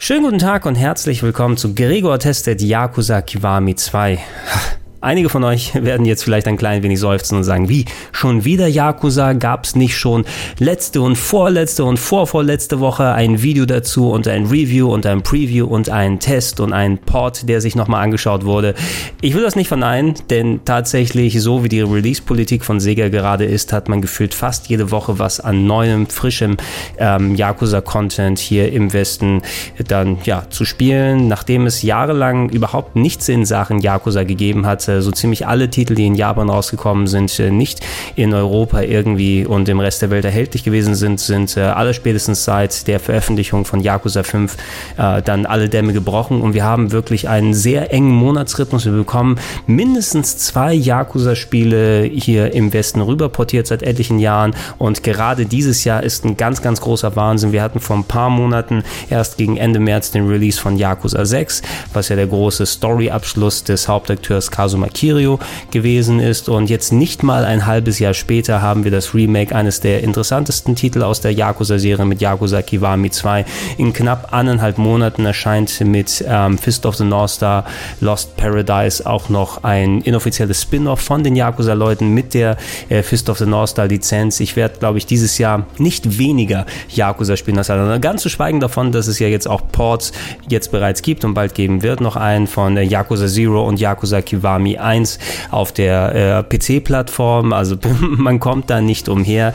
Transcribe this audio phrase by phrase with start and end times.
[0.00, 4.18] Schönen guten Tag und herzlich willkommen zu Gregor testet Yakuza Kiwami 2.
[5.00, 8.66] Einige von euch werden jetzt vielleicht ein klein wenig seufzen und sagen, wie, schon wieder
[8.66, 9.32] Yakuza?
[9.34, 10.24] Gab's nicht schon
[10.58, 15.66] letzte und vorletzte und vorvorletzte Woche ein Video dazu und ein Review und ein Preview
[15.66, 18.74] und ein Test und ein Port, der sich nochmal angeschaut wurde?
[19.20, 23.72] Ich will das nicht verneinen, denn tatsächlich, so wie die Release-Politik von Sega gerade ist,
[23.72, 26.56] hat man gefühlt fast jede Woche was an neuem, frischem
[26.98, 29.42] ähm, Yakuza-Content hier im Westen
[29.86, 34.87] dann ja zu spielen, nachdem es jahrelang überhaupt nichts in Sachen Yakuza gegeben hat äh,
[35.00, 37.80] so ziemlich alle Titel, die in Japan rausgekommen sind, äh, nicht
[38.16, 42.44] in Europa irgendwie und im Rest der Welt erhältlich gewesen sind, sind äh, alle spätestens
[42.44, 44.56] seit der Veröffentlichung von Yakuza 5
[44.96, 48.84] dann alle Dämme gebrochen und wir haben wirklich einen sehr engen Monatsrhythmus.
[48.84, 55.46] Wir bekommen mindestens zwei Yakuza-Spiele hier im Westen rüber portiert seit etlichen Jahren und gerade
[55.46, 57.52] dieses Jahr ist ein ganz, ganz großer Wahnsinn.
[57.52, 61.62] Wir hatten vor ein paar Monaten erst gegen Ende März den Release von Yakuza 6,
[61.92, 65.38] was ja der große Story-Abschluss des Hauptakteurs Kazuma Kazuma Kiryu
[65.70, 66.48] gewesen ist.
[66.48, 70.76] Und jetzt nicht mal ein halbes Jahr später haben wir das Remake eines der interessantesten
[70.76, 73.44] Titel aus der Yakuza-Serie mit Yakuza Kiwami 2.
[73.76, 77.64] In knapp eineinhalb Monaten erscheint mit ähm, Fist of the North Star
[78.00, 82.56] Lost Paradise auch noch ein inoffizielles Spin-off von den Yakuza-Leuten mit der
[82.88, 84.40] äh, Fist of the North Star Lizenz.
[84.40, 87.98] Ich werde, glaube ich, dieses Jahr nicht weniger Yakuza spielen als andere.
[88.00, 90.12] Ganz zu schweigen davon, dass es ja jetzt auch Ports
[90.48, 92.00] jetzt bereits gibt und bald geben wird.
[92.00, 95.18] Noch einen von äh, Yakuza Zero und Yakuza Kiwami Mi 1
[95.50, 97.52] auf der äh, PC-Plattform.
[97.52, 99.54] Also man kommt da nicht umher.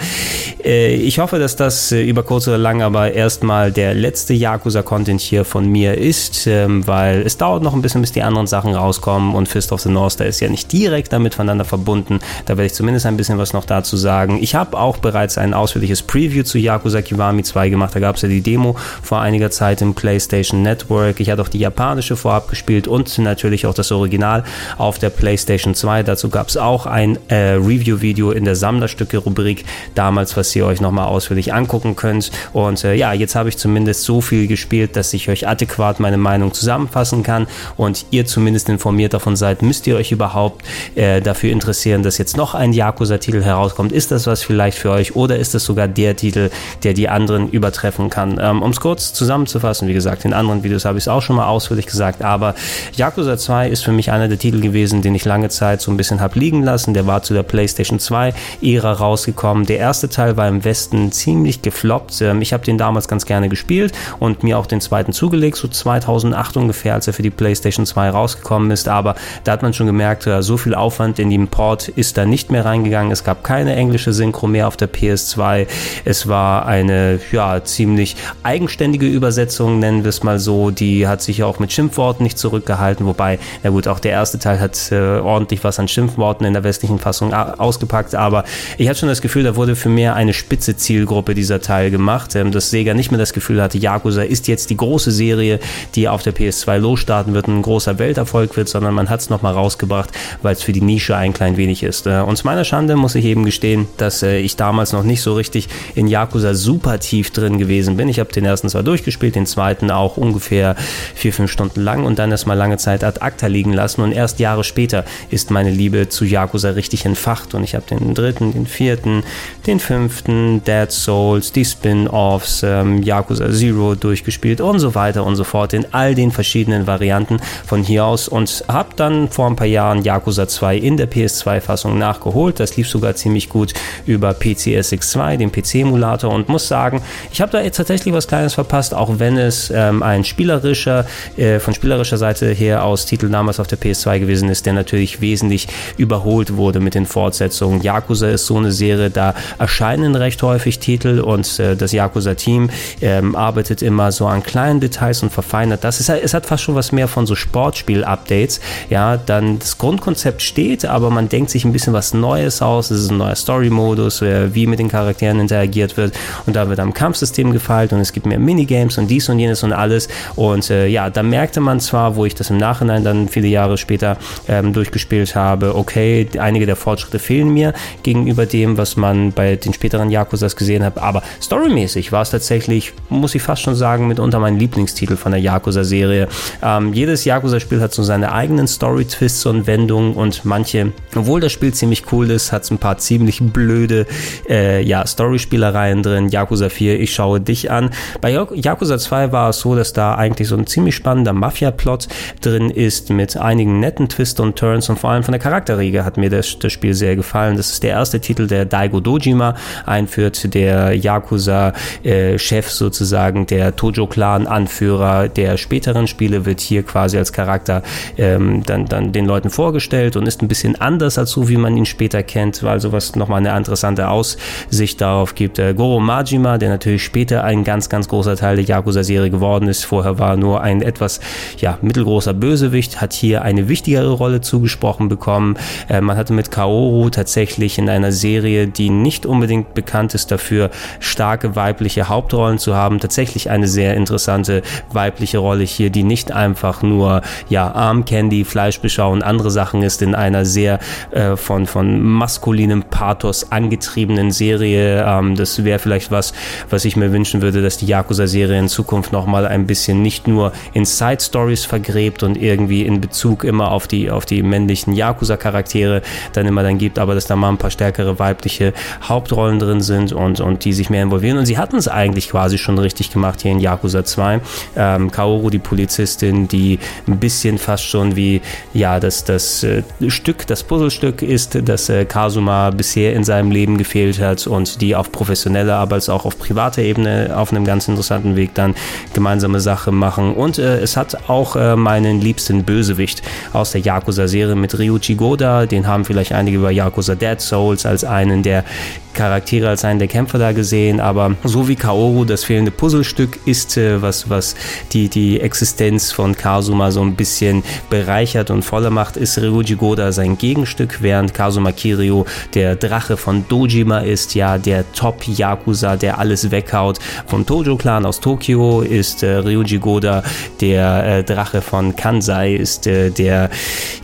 [0.64, 5.22] Äh, ich hoffe, dass das äh, über kurz oder lang aber erstmal der letzte Yakuza-Content
[5.22, 8.73] hier von mir ist, ähm, weil es dauert noch ein bisschen, bis die anderen Sachen
[8.73, 12.19] rauskommen und Fist of the North, da ist ja nicht direkt damit voneinander verbunden.
[12.45, 14.39] Da werde ich zumindest ein bisschen was noch dazu sagen.
[14.41, 17.94] Ich habe auch bereits ein ausführliches Preview zu Yakuza Kiwami 2 gemacht.
[17.94, 21.19] Da gab es ja die Demo vor einiger Zeit im PlayStation Network.
[21.19, 24.44] Ich hatte auch die japanische vorab gespielt und natürlich auch das Original
[24.78, 26.03] auf der PlayStation 2.
[26.03, 31.08] Dazu gab es auch ein äh, Review-Video in der Sammlerstücke-Rubrik damals, was ihr euch nochmal
[31.08, 32.31] ausführlich angucken könnt.
[32.53, 36.18] Und äh, ja, jetzt habe ich zumindest so viel gespielt, dass ich euch adäquat meine
[36.18, 37.47] Meinung zusammenfassen kann
[37.78, 40.64] und ihr zumindest informiert davon seid, müsst ihr euch überhaupt
[40.96, 43.91] äh, dafür interessieren, dass jetzt noch ein Yakuza-Titel herauskommt.
[43.91, 46.50] Ist das was vielleicht für euch oder ist es sogar der Titel,
[46.84, 48.40] der die anderen übertreffen kann?
[48.41, 51.35] Ähm, um es kurz zusammenzufassen, wie gesagt, in anderen Videos habe ich es auch schon
[51.35, 52.56] mal ausführlich gesagt, aber
[52.96, 55.91] Yakuza 2 ist für mich einer der Titel gewesen, gewesen, den ich lange Zeit so
[55.91, 56.93] ein bisschen habe liegen lassen.
[56.93, 59.65] Der war zu der PlayStation 2 Ära rausgekommen.
[59.65, 62.21] Der erste Teil war im Westen ziemlich gefloppt.
[62.21, 65.67] Ähm, ich habe den damals ganz gerne gespielt und mir auch den zweiten zugelegt, so
[65.67, 68.87] 2008 ungefähr, als er für die PlayStation 2 rausgekommen ist.
[68.87, 72.25] Aber da hat man schon gemerkt, äh, so viel Aufwand in den Port ist da
[72.25, 73.11] nicht mehr reingegangen.
[73.11, 75.67] Es gab keine englische Synchro mehr auf der PS2.
[76.05, 80.71] Es war eine ja ziemlich eigenständige Übersetzung, nennen wir es mal so.
[80.71, 84.59] Die hat sich auch mit Schimpfworten nicht zurückgehalten, wobei, na gut, auch der erste Teil
[84.59, 88.44] hat hat äh, ordentlich was an Schimpfworten in der westlichen Fassung ausgepackt, aber
[88.77, 92.35] ich hatte schon das Gefühl, da wurde für mehr eine spitze Zielgruppe dieser Teil gemacht,
[92.35, 95.59] ähm, dass Sega nicht mehr das Gefühl hatte, Yakuza ist jetzt die große Serie,
[95.95, 99.53] die auf der PS2 losstarten wird, ein großer Welterfolg wird, sondern man hat es nochmal
[99.53, 100.11] rausgebracht,
[100.41, 102.07] weil es für die Nische ein klein wenig ist.
[102.07, 105.22] Äh, und zu meiner Schande muss ich eben gestehen, dass äh, ich damals noch nicht
[105.22, 108.09] so richtig in Yakuza super tief drin gewesen bin.
[108.09, 110.75] Ich habe den ersten zwar durchgespielt, den zweiten auch ungefähr
[111.16, 114.39] vier, fünf Stunden lang und dann erstmal lange Zeit ad acta liegen lassen und erst
[114.39, 118.53] Jahre Jahre später ist meine Liebe zu Yakuza richtig entfacht und ich habe den dritten,
[118.53, 119.23] den vierten,
[119.67, 125.44] den fünften, Dead Souls, die Spin-offs, ähm, Yakuza Zero durchgespielt und so weiter und so
[125.44, 129.67] fort in all den verschiedenen Varianten von hier aus und habe dann vor ein paar
[129.67, 132.59] Jahren Yakuza 2 in der PS2-Fassung nachgeholt.
[132.59, 133.75] Das lief sogar ziemlich gut
[134.07, 138.95] über PCSX2, den PC-Emulator und muss sagen, ich habe da jetzt tatsächlich was Kleines verpasst,
[138.95, 141.05] auch wenn es ähm, ein spielerischer,
[141.38, 144.74] äh, von spielerischer Seite her aus Titel damals auf der PS2 gewesen ist ist, der
[144.74, 147.81] natürlich wesentlich überholt wurde mit den Fortsetzungen.
[147.81, 152.70] Yakuza ist so eine Serie, da erscheinen recht häufig Titel und äh, das Yakuza-Team
[153.02, 155.99] ähm, arbeitet immer so an kleinen Details und verfeinert das.
[155.99, 158.59] Ist, es hat fast schon was mehr von so Sportspiel-Updates.
[158.90, 162.91] Ja, dann das Grundkonzept steht, aber man denkt sich ein bisschen was Neues aus.
[162.91, 166.14] Es ist ein neuer Story-Modus, äh, wie mit den Charakteren interagiert wird
[166.46, 169.64] und da wird am Kampfsystem gefeilt und es gibt mehr Minigames und dies und jenes
[169.64, 170.08] und alles.
[170.35, 173.78] Und äh, ja, da merkte man zwar, wo ich das im Nachhinein dann viele Jahre
[173.78, 174.17] später
[174.53, 177.73] ähm, durchgespielt habe, okay, einige der Fortschritte fehlen mir
[178.03, 182.94] gegenüber dem, was man bei den späteren Yakuzas gesehen hat, aber storymäßig war es tatsächlich,
[183.09, 186.28] muss ich fast schon sagen, mitunter mein Lieblingstitel von der Yakuza-Serie.
[186.61, 191.73] Ähm, jedes Yakuza-Spiel hat so seine eigenen Story-Twists und Wendungen und manche, obwohl das Spiel
[191.73, 194.06] ziemlich cool ist, hat es ein paar ziemlich blöde
[194.47, 196.29] äh, ja, Story-Spielereien drin.
[196.29, 197.90] Yakuza 4, ich schaue dich an.
[198.22, 202.08] Bei Yakuza 2 war es so, dass da eigentlich so ein ziemlich spannender Mafia-Plot
[202.41, 206.18] drin ist mit einigen netten Twists und Turns und vor allem von der Charakterriege hat
[206.18, 207.58] mir das, das Spiel sehr gefallen.
[207.58, 215.28] Das ist der erste Titel, der Daigo Dojima einführt, der Yakuza-Chef äh, sozusagen, der Tojo-Clan-Anführer
[215.28, 217.84] der späteren Spiele wird hier quasi als Charakter
[218.18, 221.76] ähm, dann, dann den Leuten vorgestellt und ist ein bisschen anders als so, wie man
[221.78, 225.59] ihn später kennt, weil sowas nochmal eine interessante Aussicht darauf gibt.
[225.59, 229.85] Äh, Goro Majima, der natürlich später ein ganz, ganz großer Teil der Yakuza-Serie geworden ist,
[229.85, 231.20] vorher war nur ein etwas
[231.58, 235.58] ja, mittelgroßer Bösewicht, hat hier eine wichtigere Rolle zugesprochen bekommen.
[235.90, 240.70] Äh, man hatte mit Kaoru tatsächlich in einer Serie, die nicht unbedingt bekannt ist dafür,
[240.99, 244.61] starke weibliche Hauptrollen zu haben, tatsächlich eine sehr interessante
[244.91, 250.02] weibliche Rolle hier, die nicht einfach nur ja Arm Candy, Fleischbeschau und andere Sachen ist
[250.02, 250.79] in einer sehr
[251.11, 255.05] äh, von von maskulinem Pathos angetriebenen Serie.
[255.08, 256.34] Ähm, das wäre vielleicht was,
[256.70, 260.51] was ich mir wünschen würde, dass die Yakuza-Serie in Zukunft nochmal ein bisschen nicht nur
[260.74, 266.01] in Side Stories vergräbt und irgendwie in Bezug immer auf die auf die männlichen Yakuza-Charaktere
[266.33, 268.74] dann immer dann gibt, aber dass da mal ein paar stärkere weibliche
[269.07, 271.38] Hauptrollen drin sind und und die sich mehr involvieren.
[271.38, 274.41] Und sie hatten es eigentlich quasi schon richtig gemacht hier in Yakuza 2.
[274.75, 278.41] Ähm, Kaoru, die Polizistin, die ein bisschen fast schon wie
[278.74, 283.77] ja das das äh, Stück, das Puzzlestück ist, das äh, Kasuma bisher in seinem Leben
[283.77, 287.88] gefehlt hat und die auf professioneller, aber als auch auf privater Ebene auf einem ganz
[287.88, 288.75] interessanten Weg dann
[289.13, 290.33] gemeinsame Sache machen.
[290.33, 293.21] Und äh, es hat auch äh, meinen liebsten Bösewicht
[293.53, 298.03] aus der Yakuza-Serie mit Ryuichi Goda, den haben vielleicht einige bei Yakuza Dead Souls als
[298.03, 298.65] einen der
[299.13, 303.77] Charaktere als einen der Kämpfer da gesehen, aber so wie Kaoru das fehlende Puzzlestück ist,
[303.77, 304.55] äh, was, was
[304.91, 310.12] die, die Existenz von Kazuma so ein bisschen bereichert und voller macht, ist Ryuji Goda
[310.12, 316.50] sein Gegenstück, während Kazuma Kiryu der Drache von Dojima ist, ja, der Top-Yakuza, der alles
[316.51, 317.00] weghaut.
[317.27, 320.24] Vom Tojo-Clan aus Tokio ist äh, Ryuji Goda
[320.60, 323.51] der äh, Drache von Kansai, ist äh, der,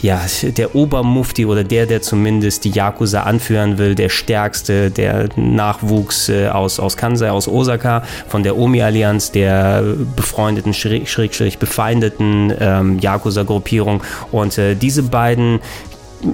[0.02, 6.30] ja, der Obermufti oder der, der zumindest die Yakuza anführen will, der stärkste, der Nachwuchs
[6.30, 9.84] äh, aus, aus Kansai, aus Osaka, von der Omi-Allianz, der
[10.16, 14.04] befreundeten, schräg, schräg, schräg befeindeten ähm, Yakuza-Gruppierung.
[14.32, 15.60] Und äh, diese beiden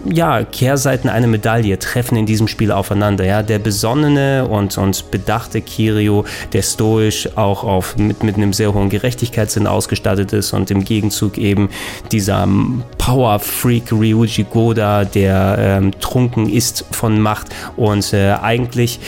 [0.05, 3.25] ja, Kehrseiten einer Medaille treffen in diesem Spiel aufeinander.
[3.25, 8.73] Ja, der besonnene und, und bedachte Kirio, der stoisch auch auf, mit, mit einem sehr
[8.73, 11.69] hohen Gerechtigkeitssinn ausgestattet ist und im Gegenzug eben
[12.11, 12.47] dieser
[12.97, 18.99] Power Freak Ryuji Goda, der ähm, trunken ist von Macht und äh, eigentlich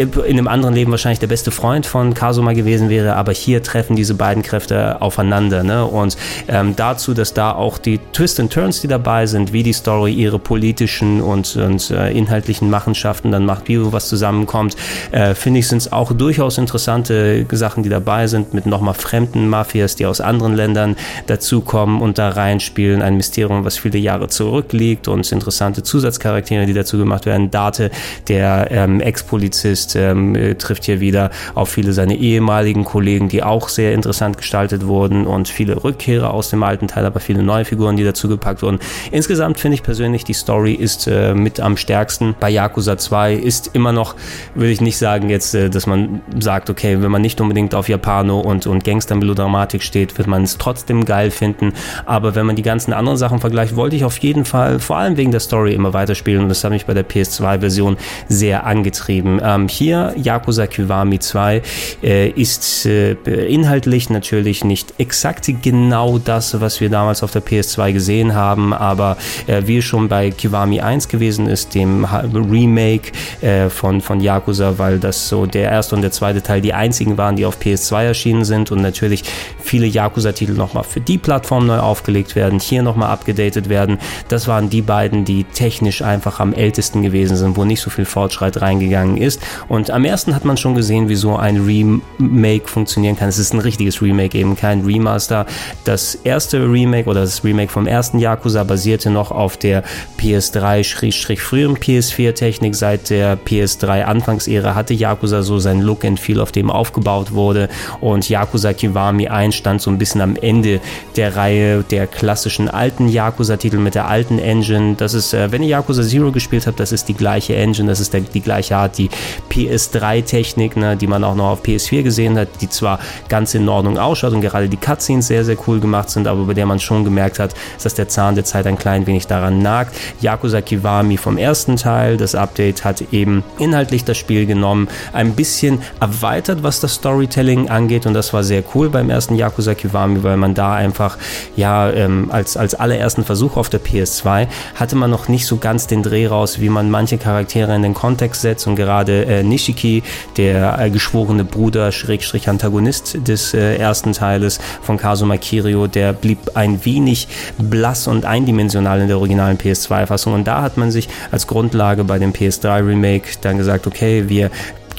[0.00, 3.96] in einem anderen Leben wahrscheinlich der beste Freund von Kasuma gewesen wäre, aber hier treffen
[3.96, 5.62] diese beiden Kräfte aufeinander.
[5.62, 5.84] Ne?
[5.84, 6.16] Und
[6.48, 10.12] ähm, dazu, dass da auch die Twists and Turns, die dabei sind, wie die Story
[10.12, 14.76] ihre politischen und, und äh, inhaltlichen Machenschaften dann macht, wie was zusammenkommt,
[15.12, 19.48] äh, finde ich, sind es auch durchaus interessante Sachen, die dabei sind, mit nochmal fremden
[19.48, 20.96] Mafias, die aus anderen Ländern
[21.26, 23.02] dazukommen und da reinspielen.
[23.02, 27.50] Ein Mysterium, was viele Jahre zurückliegt und interessante Zusatzcharaktere, die dazu gemacht werden.
[27.50, 27.90] Date,
[28.28, 33.42] der ähm, Ex-Polizist, ist, ähm, äh, trifft hier wieder auf viele seiner ehemaligen Kollegen, die
[33.42, 37.64] auch sehr interessant gestaltet wurden und viele Rückkehrer aus dem alten Teil, aber viele neue
[37.64, 38.78] Figuren, die dazu gepackt wurden.
[39.10, 42.34] Insgesamt finde ich persönlich, die Story ist äh, mit am stärksten.
[42.38, 44.14] Bei Yakuza 2 ist immer noch,
[44.54, 47.88] würde ich nicht sagen jetzt, äh, dass man sagt, okay, wenn man nicht unbedingt auf
[47.88, 51.72] Japano und, und Gangster-Melodramatik steht, wird man es trotzdem geil finden.
[52.06, 55.16] Aber wenn man die ganzen anderen Sachen vergleicht, wollte ich auf jeden Fall, vor allem
[55.16, 57.96] wegen der Story, immer weiterspielen und das hat mich bei der PS2-Version
[58.28, 59.40] sehr angetrieben.
[59.42, 61.62] Ähm, hier, Yakuza Kiwami 2,
[62.02, 63.14] äh, ist äh,
[63.46, 69.16] inhaltlich natürlich nicht exakt genau das, was wir damals auf der PS2 gesehen haben, aber
[69.46, 74.98] äh, wie schon bei Kiwami 1 gewesen ist, dem Remake äh, von, von Yakuza, weil
[74.98, 78.44] das so der erste und der zweite Teil die einzigen waren, die auf PS2 erschienen
[78.44, 79.24] sind und natürlich
[79.62, 83.98] viele Yakuza-Titel nochmal für die Plattform neu aufgelegt werden, hier nochmal abgedatet werden.
[84.28, 88.04] Das waren die beiden, die technisch einfach am ältesten gewesen sind, wo nicht so viel
[88.04, 93.16] Fortschritt reingegangen ist Und am ersten hat man schon gesehen, wie so ein Remake funktionieren
[93.16, 93.28] kann.
[93.28, 95.46] Es ist ein richtiges Remake, eben kein Remaster.
[95.84, 99.84] Das erste Remake oder das Remake vom ersten Yakuza basierte noch auf der
[100.18, 102.74] PS3-früheren PS4-Technik.
[102.74, 107.68] Seit der PS3-Anfangsära hatte Yakuza so sein Look and Feel, auf dem aufgebaut wurde.
[108.00, 110.80] Und Yakuza Kiwami 1 stand so ein bisschen am Ende
[111.14, 114.96] der Reihe der klassischen alten Yakuza-Titel mit der alten Engine.
[114.96, 118.00] Das ist, äh, wenn ihr Yakuza Zero gespielt habt, das ist die gleiche Engine, das
[118.00, 119.10] ist der, die gleiche Art, die
[119.50, 123.98] PS3-Technik, ne, die man auch noch auf PS4 gesehen hat, die zwar ganz in Ordnung
[123.98, 127.04] ausschaut und gerade die Cutscenes sehr, sehr cool gemacht sind, aber bei der man schon
[127.04, 129.94] gemerkt hat, dass der Zahn der Zeit ein klein wenig daran nagt.
[130.20, 135.80] Yakuza Kiwami vom ersten Teil, das Update hat eben inhaltlich das Spiel genommen, ein bisschen
[136.00, 140.36] erweitert, was das Storytelling angeht und das war sehr cool beim ersten Yakuza Kiwami, weil
[140.36, 141.18] man da einfach,
[141.56, 145.86] ja, ähm, als, als allerersten Versuch auf der PS2 hatte man noch nicht so ganz
[145.86, 150.02] den Dreh raus, wie man manche Charaktere in den Kontext setzt und gerade äh, Nishiki,
[150.36, 156.38] der äh, geschworene Bruder, Schrägstrich Antagonist des äh, ersten Teiles von Kazuma Kirio, der blieb
[156.54, 157.28] ein wenig
[157.58, 162.18] blass und eindimensional in der originalen PS2-Fassung und da hat man sich als Grundlage bei
[162.18, 164.50] dem PS3 Remake dann gesagt, okay, wir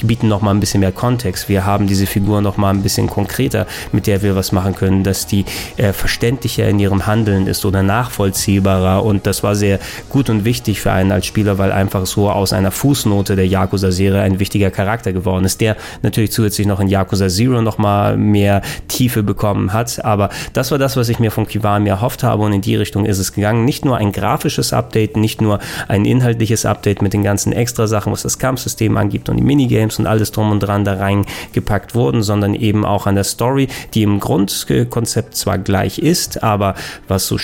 [0.06, 1.48] bieten noch mal ein bisschen mehr Kontext.
[1.48, 5.04] Wir haben diese Figur noch mal ein bisschen konkreter, mit der wir was machen können,
[5.04, 5.44] dass die
[5.76, 9.04] äh, verständlicher in ihrem Handeln ist oder nachvollziehbarer.
[9.04, 9.78] Und das war sehr
[10.08, 14.22] gut und wichtig für einen als Spieler, weil einfach so aus einer Fußnote der Yakuza-Serie
[14.22, 18.62] ein wichtiger Charakter geworden ist, der natürlich zusätzlich noch in Yakuza Zero noch mal mehr
[18.88, 20.04] Tiefe bekommen hat.
[20.04, 23.04] Aber das war das, was ich mir von Kiwami erhofft habe und in die Richtung
[23.04, 23.64] ist es gegangen.
[23.64, 28.12] Nicht nur ein grafisches Update, nicht nur ein inhaltliches Update mit den ganzen extra Sachen,
[28.12, 31.94] was das Kampfsystem angibt und die Minigames, Games und alles drum und dran da reingepackt
[31.94, 36.74] wurden, sondern eben auch an der Story, die im Grundkonzept zwar gleich ist, aber
[37.08, 37.36] was so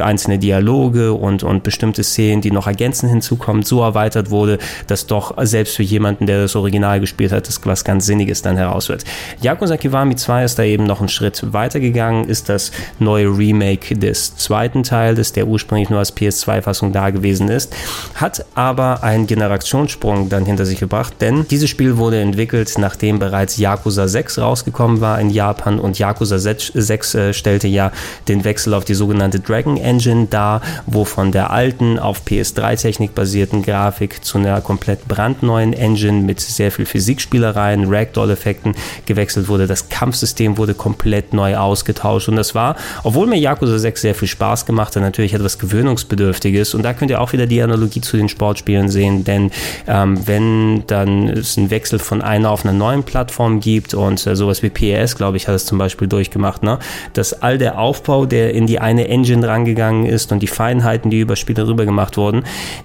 [0.00, 5.34] einzelne Dialoge und, und bestimmte Szenen, die noch ergänzend hinzukommen, so erweitert wurde, dass doch
[5.44, 9.04] selbst für jemanden, der das Original gespielt hat, das was ganz Sinniges dann heraus wird.
[9.40, 14.36] Yakuza Kiwami 2 ist da eben noch einen Schritt weitergegangen, ist das neue Remake des
[14.36, 17.74] zweiten Teiles, der ursprünglich nur als PS2-Fassung da gewesen ist,
[18.14, 23.56] hat aber einen Generationssprung dann hinter sich gebracht, denn dieses Spiel Wurde entwickelt, nachdem bereits
[23.56, 25.78] Yakuza 6 rausgekommen war in Japan.
[25.78, 27.92] Und Yakuza 6 äh, stellte ja
[28.28, 33.62] den Wechsel auf die sogenannte Dragon Engine dar, wo von der alten auf PS3-Technik basierten
[33.62, 38.74] Grafik zu einer komplett brandneuen Engine mit sehr viel Physikspielereien, Ragdoll-Effekten
[39.06, 39.66] gewechselt wurde.
[39.66, 42.28] Das Kampfsystem wurde komplett neu ausgetauscht.
[42.28, 46.74] Und das war, obwohl mir Yakuza 6 sehr viel Spaß gemacht hat, natürlich etwas gewöhnungsbedürftiges.
[46.74, 49.50] Und da könnt ihr auch wieder die Analogie zu den Sportspielen sehen, denn
[49.86, 54.36] ähm, wenn dann es ein Wechsel von einer auf einer neuen Plattform gibt und äh,
[54.36, 56.78] sowas wie PES, glaube ich, hat es zum Beispiel durchgemacht, ne?
[57.14, 61.18] dass all der Aufbau, der in die eine Engine rangegangen ist und die Feinheiten, die
[61.18, 62.44] über Spiele rüber gemacht wurden,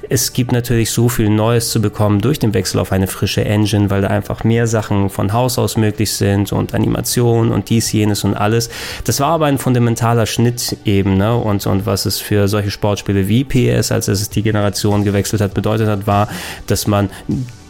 [0.09, 3.91] es gibt natürlich so viel Neues zu bekommen durch den Wechsel auf eine frische Engine,
[3.91, 8.23] weil da einfach mehr Sachen von Haus aus möglich sind und Animation und dies, jenes
[8.23, 8.69] und alles.
[9.03, 11.35] Das war aber ein fundamentaler Schnitt eben, ne?
[11.35, 15.53] Und, und was es für solche Sportspiele wie PS, als es die Generation gewechselt hat,
[15.53, 16.29] bedeutet hat, war,
[16.67, 17.09] dass man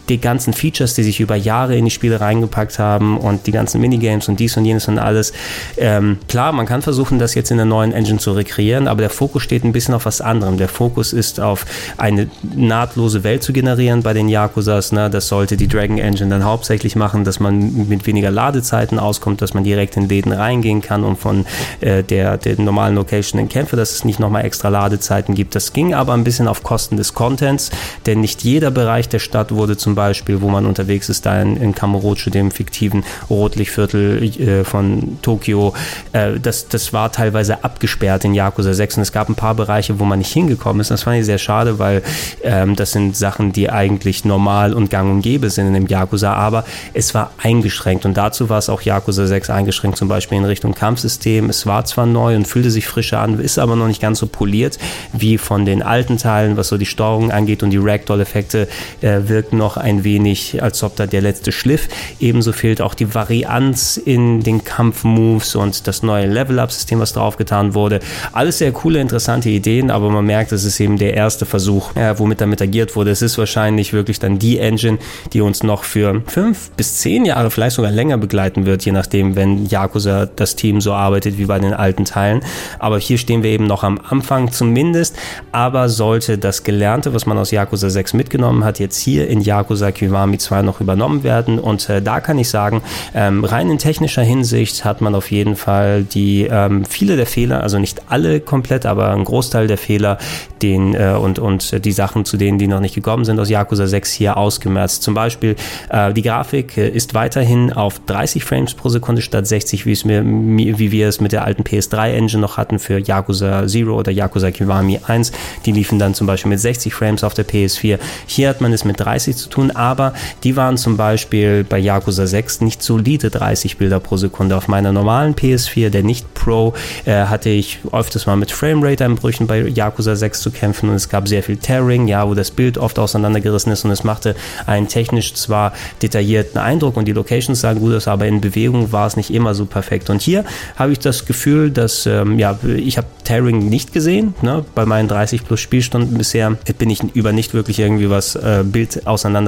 [0.10, 3.82] die ganzen Features, die sich über Jahre in die Spiele reingepackt haben und die ganzen
[3.82, 5.34] Minigames und dies und jenes und alles.
[5.78, 9.10] Ähm, klar, man kann versuchen, das jetzt in der neuen Engine zu rekreieren, aber der
[9.10, 10.58] Fokus steht ein bisschen auf was anderem.
[10.58, 11.66] Der Fokus ist auf
[11.98, 14.92] eine nahtlose Welt zu generieren bei den Yakuzas.
[14.92, 15.10] Ne?
[15.10, 19.54] Das sollte die Dragon Engine dann hauptsächlich machen, dass man mit weniger Ladezeiten auskommt, dass
[19.54, 21.46] man direkt in Läden reingehen kann und von
[21.82, 25.56] äh, der, der normalen Location in Kämpfe, dass es nicht nochmal extra Ladezeiten gibt.
[25.56, 27.72] Das ging aber ein bisschen auf Kosten des Contents,
[28.06, 31.58] denn nicht jeder Bereich der Stadt wurde zum Beispiel, wo man unterwegs ist, da in,
[31.58, 35.74] in Kamurocho, dem fiktiven Rotlichtviertel äh, von Tokio,
[36.13, 40.00] äh, das, das war teilweise abgesperrt in Yakuza 6 und es gab ein paar Bereiche,
[40.00, 40.92] wo man nicht hingekommen ist.
[40.92, 42.04] Das fand ich sehr schade, weil
[42.44, 46.34] ähm, das sind Sachen, die eigentlich normal und gang und gäbe sind in dem Yakuza,
[46.34, 46.63] aber
[46.94, 50.74] es war eingeschränkt und dazu war es auch Yakuza 6 eingeschränkt, zum Beispiel in Richtung
[50.74, 51.50] Kampfsystem.
[51.50, 54.27] Es war zwar neu und fühlte sich frischer an, ist aber noch nicht ganz so
[54.27, 54.77] poliert
[55.13, 58.68] wie von den alten Teilen, was so die Steuerung angeht und die Ragdoll-Effekte
[59.01, 61.88] äh, wirken noch ein wenig, als ob da der letzte Schliff.
[62.20, 68.01] Ebenso fehlt auch die Varianz in den Kampfmoves und das neue Level-Up-System, was draufgetan wurde.
[68.34, 72.20] Alles sehr coole, interessante Ideen, aber man merkt, es ist eben der erste Versuch, äh,
[72.20, 73.12] womit damit agiert wurde.
[73.12, 74.98] Es ist wahrscheinlich wirklich dann die Engine,
[75.32, 79.36] die uns noch für fünf bis zehn Jahre, vielleicht sogar länger begleiten wird, je nachdem,
[79.36, 82.41] wenn Yakuza das Team so arbeitet wie bei den alten Teilen.
[82.79, 85.15] Aber hier stehen wir eben noch am Anfang zumindest.
[85.53, 89.76] Aber sollte das Gelernte, was man aus Yakuza 6 mitgenommen hat, jetzt hier in Yakuza
[89.77, 91.60] Yakuza Kiwami 2 noch übernommen werden.
[91.60, 92.81] Und äh, da kann ich sagen,
[93.13, 97.62] ähm, rein in technischer Hinsicht hat man auf jeden Fall die ähm, viele der Fehler,
[97.62, 100.17] also nicht alle komplett, aber ein Großteil der Fehler,
[100.62, 103.88] den äh, und, und die Sachen, zu denen die noch nicht gekommen sind aus Yakuza
[103.88, 105.03] 6 hier ausgemerzt.
[105.03, 105.55] Zum Beispiel
[105.89, 110.05] äh, die Grafik äh, ist weiterhin auf 30 Frames pro Sekunde statt 60, wie, es
[110.05, 114.12] mir, wie wir es mit der alten PS3 Engine noch hatten für Yakuza Zero oder
[114.12, 115.31] Yakuza Kiwami 1.
[115.65, 118.00] Die liefen dann zum Beispiel mit 60 Frames auf der PS4.
[118.25, 122.27] Hier hat man es mit 30 zu tun, aber die waren zum Beispiel bei Yakuza
[122.27, 124.55] 6 nicht solide 30 Bilder pro Sekunde.
[124.55, 126.74] Auf meiner normalen PS4, der nicht Pro,
[127.05, 131.27] äh, hatte ich öfters mal mit Framerate-Einbrüchen bei Yakuza 6 zu kämpfen und es gab
[131.27, 135.33] sehr viel Tearing, ja, wo das Bild oft auseinandergerissen ist und es machte einen technisch
[135.33, 139.31] zwar detaillierten Eindruck und die Locations sahen gut aus, aber in Bewegung war es nicht
[139.31, 140.09] immer so perfekt.
[140.09, 140.45] Und hier
[140.75, 144.63] habe ich das Gefühl, dass, ähm, ja, ich habe Tearing nicht gesehen, ne?
[144.75, 149.05] bei meinen 30 plus Spielstunden bisher bin ich über nicht wirklich irgendwie was äh, Bild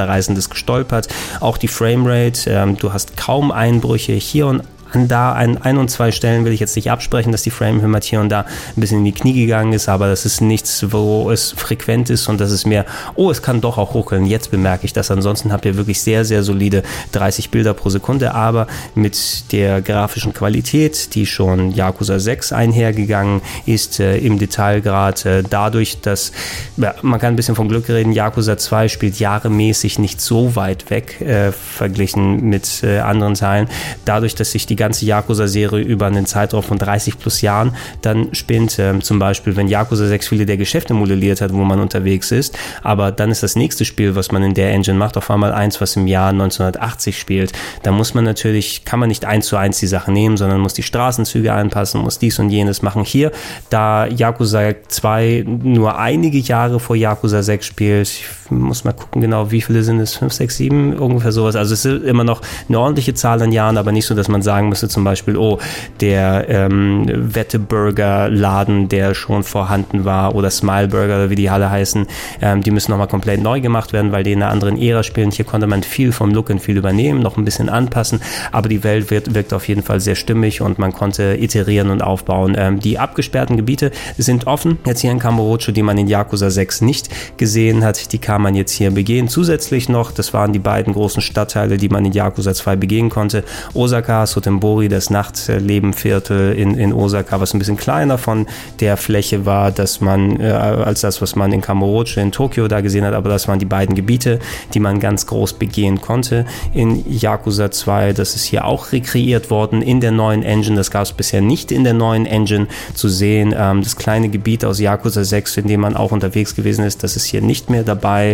[0.10, 1.08] auseinanderreißendes gestolpert.
[1.40, 5.90] Auch die Framerate, ähm, du hast kaum Einbrüche hier und an da an ein und
[5.90, 9.00] zwei Stellen will ich jetzt nicht absprechen, dass die Frame hier und da ein bisschen
[9.00, 12.52] in die Knie gegangen ist, aber das ist nichts, wo es frequent ist und das
[12.52, 14.26] ist mehr, oh, es kann doch auch ruckeln.
[14.26, 15.12] Jetzt bemerke ich das.
[15.12, 20.34] Ansonsten habt ihr wirklich sehr, sehr solide 30 Bilder pro Sekunde, aber mit der grafischen
[20.34, 26.32] Qualität, die schon Yakuza 6 einhergegangen ist, äh, im Detailgrad, äh, dadurch, dass
[26.78, 30.90] ja, man kann ein bisschen von Glück reden, Yakuza 2 spielt jahremäßig nicht so weit
[30.90, 33.68] weg äh, verglichen mit äh, anderen Teilen.
[34.06, 38.80] Dadurch, dass sich die ganze Yakuza-Serie über einen Zeitraum von 30 plus Jahren dann spinnt.
[38.80, 42.58] Ähm, zum Beispiel, wenn Yakuza 6 viele der Geschäfte modelliert hat, wo man unterwegs ist.
[42.82, 45.80] Aber dann ist das nächste Spiel, was man in der Engine macht, auf einmal eins,
[45.82, 47.52] was im Jahr 1980 spielt.
[47.84, 50.74] Da muss man natürlich, kann man nicht eins zu eins die Sache nehmen, sondern muss
[50.74, 53.04] die Straßenzüge anpassen, muss dies und jenes machen.
[53.04, 53.32] Hier,
[53.70, 59.52] da Yakuza 2 nur einige Jahre vor Yakuza 6 spielt, ich muss mal gucken genau,
[59.52, 60.16] wie viele sind es?
[60.16, 61.56] 5, 6, 7, ungefähr sowas.
[61.56, 64.42] Also es ist immer noch eine ordentliche Zahl an Jahren, aber nicht so, dass man
[64.42, 65.60] sagen müsste zum Beispiel, oh,
[66.02, 72.08] der ähm, Wetteburger-Laden, der schon vorhanden war, oder Smileburger, wie die alle heißen,
[72.42, 75.32] ähm, die müssen nochmal komplett neu gemacht werden, weil die in einer anderen Ära spielen.
[75.32, 78.84] Hier konnte man viel vom Look and viel übernehmen, noch ein bisschen anpassen, aber die
[78.84, 82.56] Welt wird, wirkt auf jeden Fall sehr stimmig und man konnte iterieren und aufbauen.
[82.58, 86.82] Ähm, die abgesperrten Gebiete sind offen, jetzt hier in Kamurocho, die man in Yakuza 6
[86.82, 89.28] nicht gesehen hat, die kann man jetzt hier begehen.
[89.28, 93.44] Zusätzlich noch, das waren die beiden großen Stadtteile, die man in Yakuza 2 begehen konnte,
[93.74, 98.48] Osaka, Sotem Sambori, das Nachtlebenviertel in, in Osaka, was ein bisschen kleiner von
[98.80, 102.80] der Fläche war, dass man, äh, als das, was man in Kamurocho in Tokio da
[102.80, 104.40] gesehen hat, aber das waren die beiden Gebiete,
[104.74, 106.46] die man ganz groß begehen konnte.
[106.74, 111.04] In Yakuza 2, das ist hier auch rekreiert worden in der neuen Engine, das gab
[111.04, 113.54] es bisher nicht in der neuen Engine zu sehen.
[113.58, 117.18] Ähm, das kleine Gebiet aus Yakuza 6, in dem man auch unterwegs gewesen ist, das
[117.18, 118.29] ist hier nicht mehr dabei.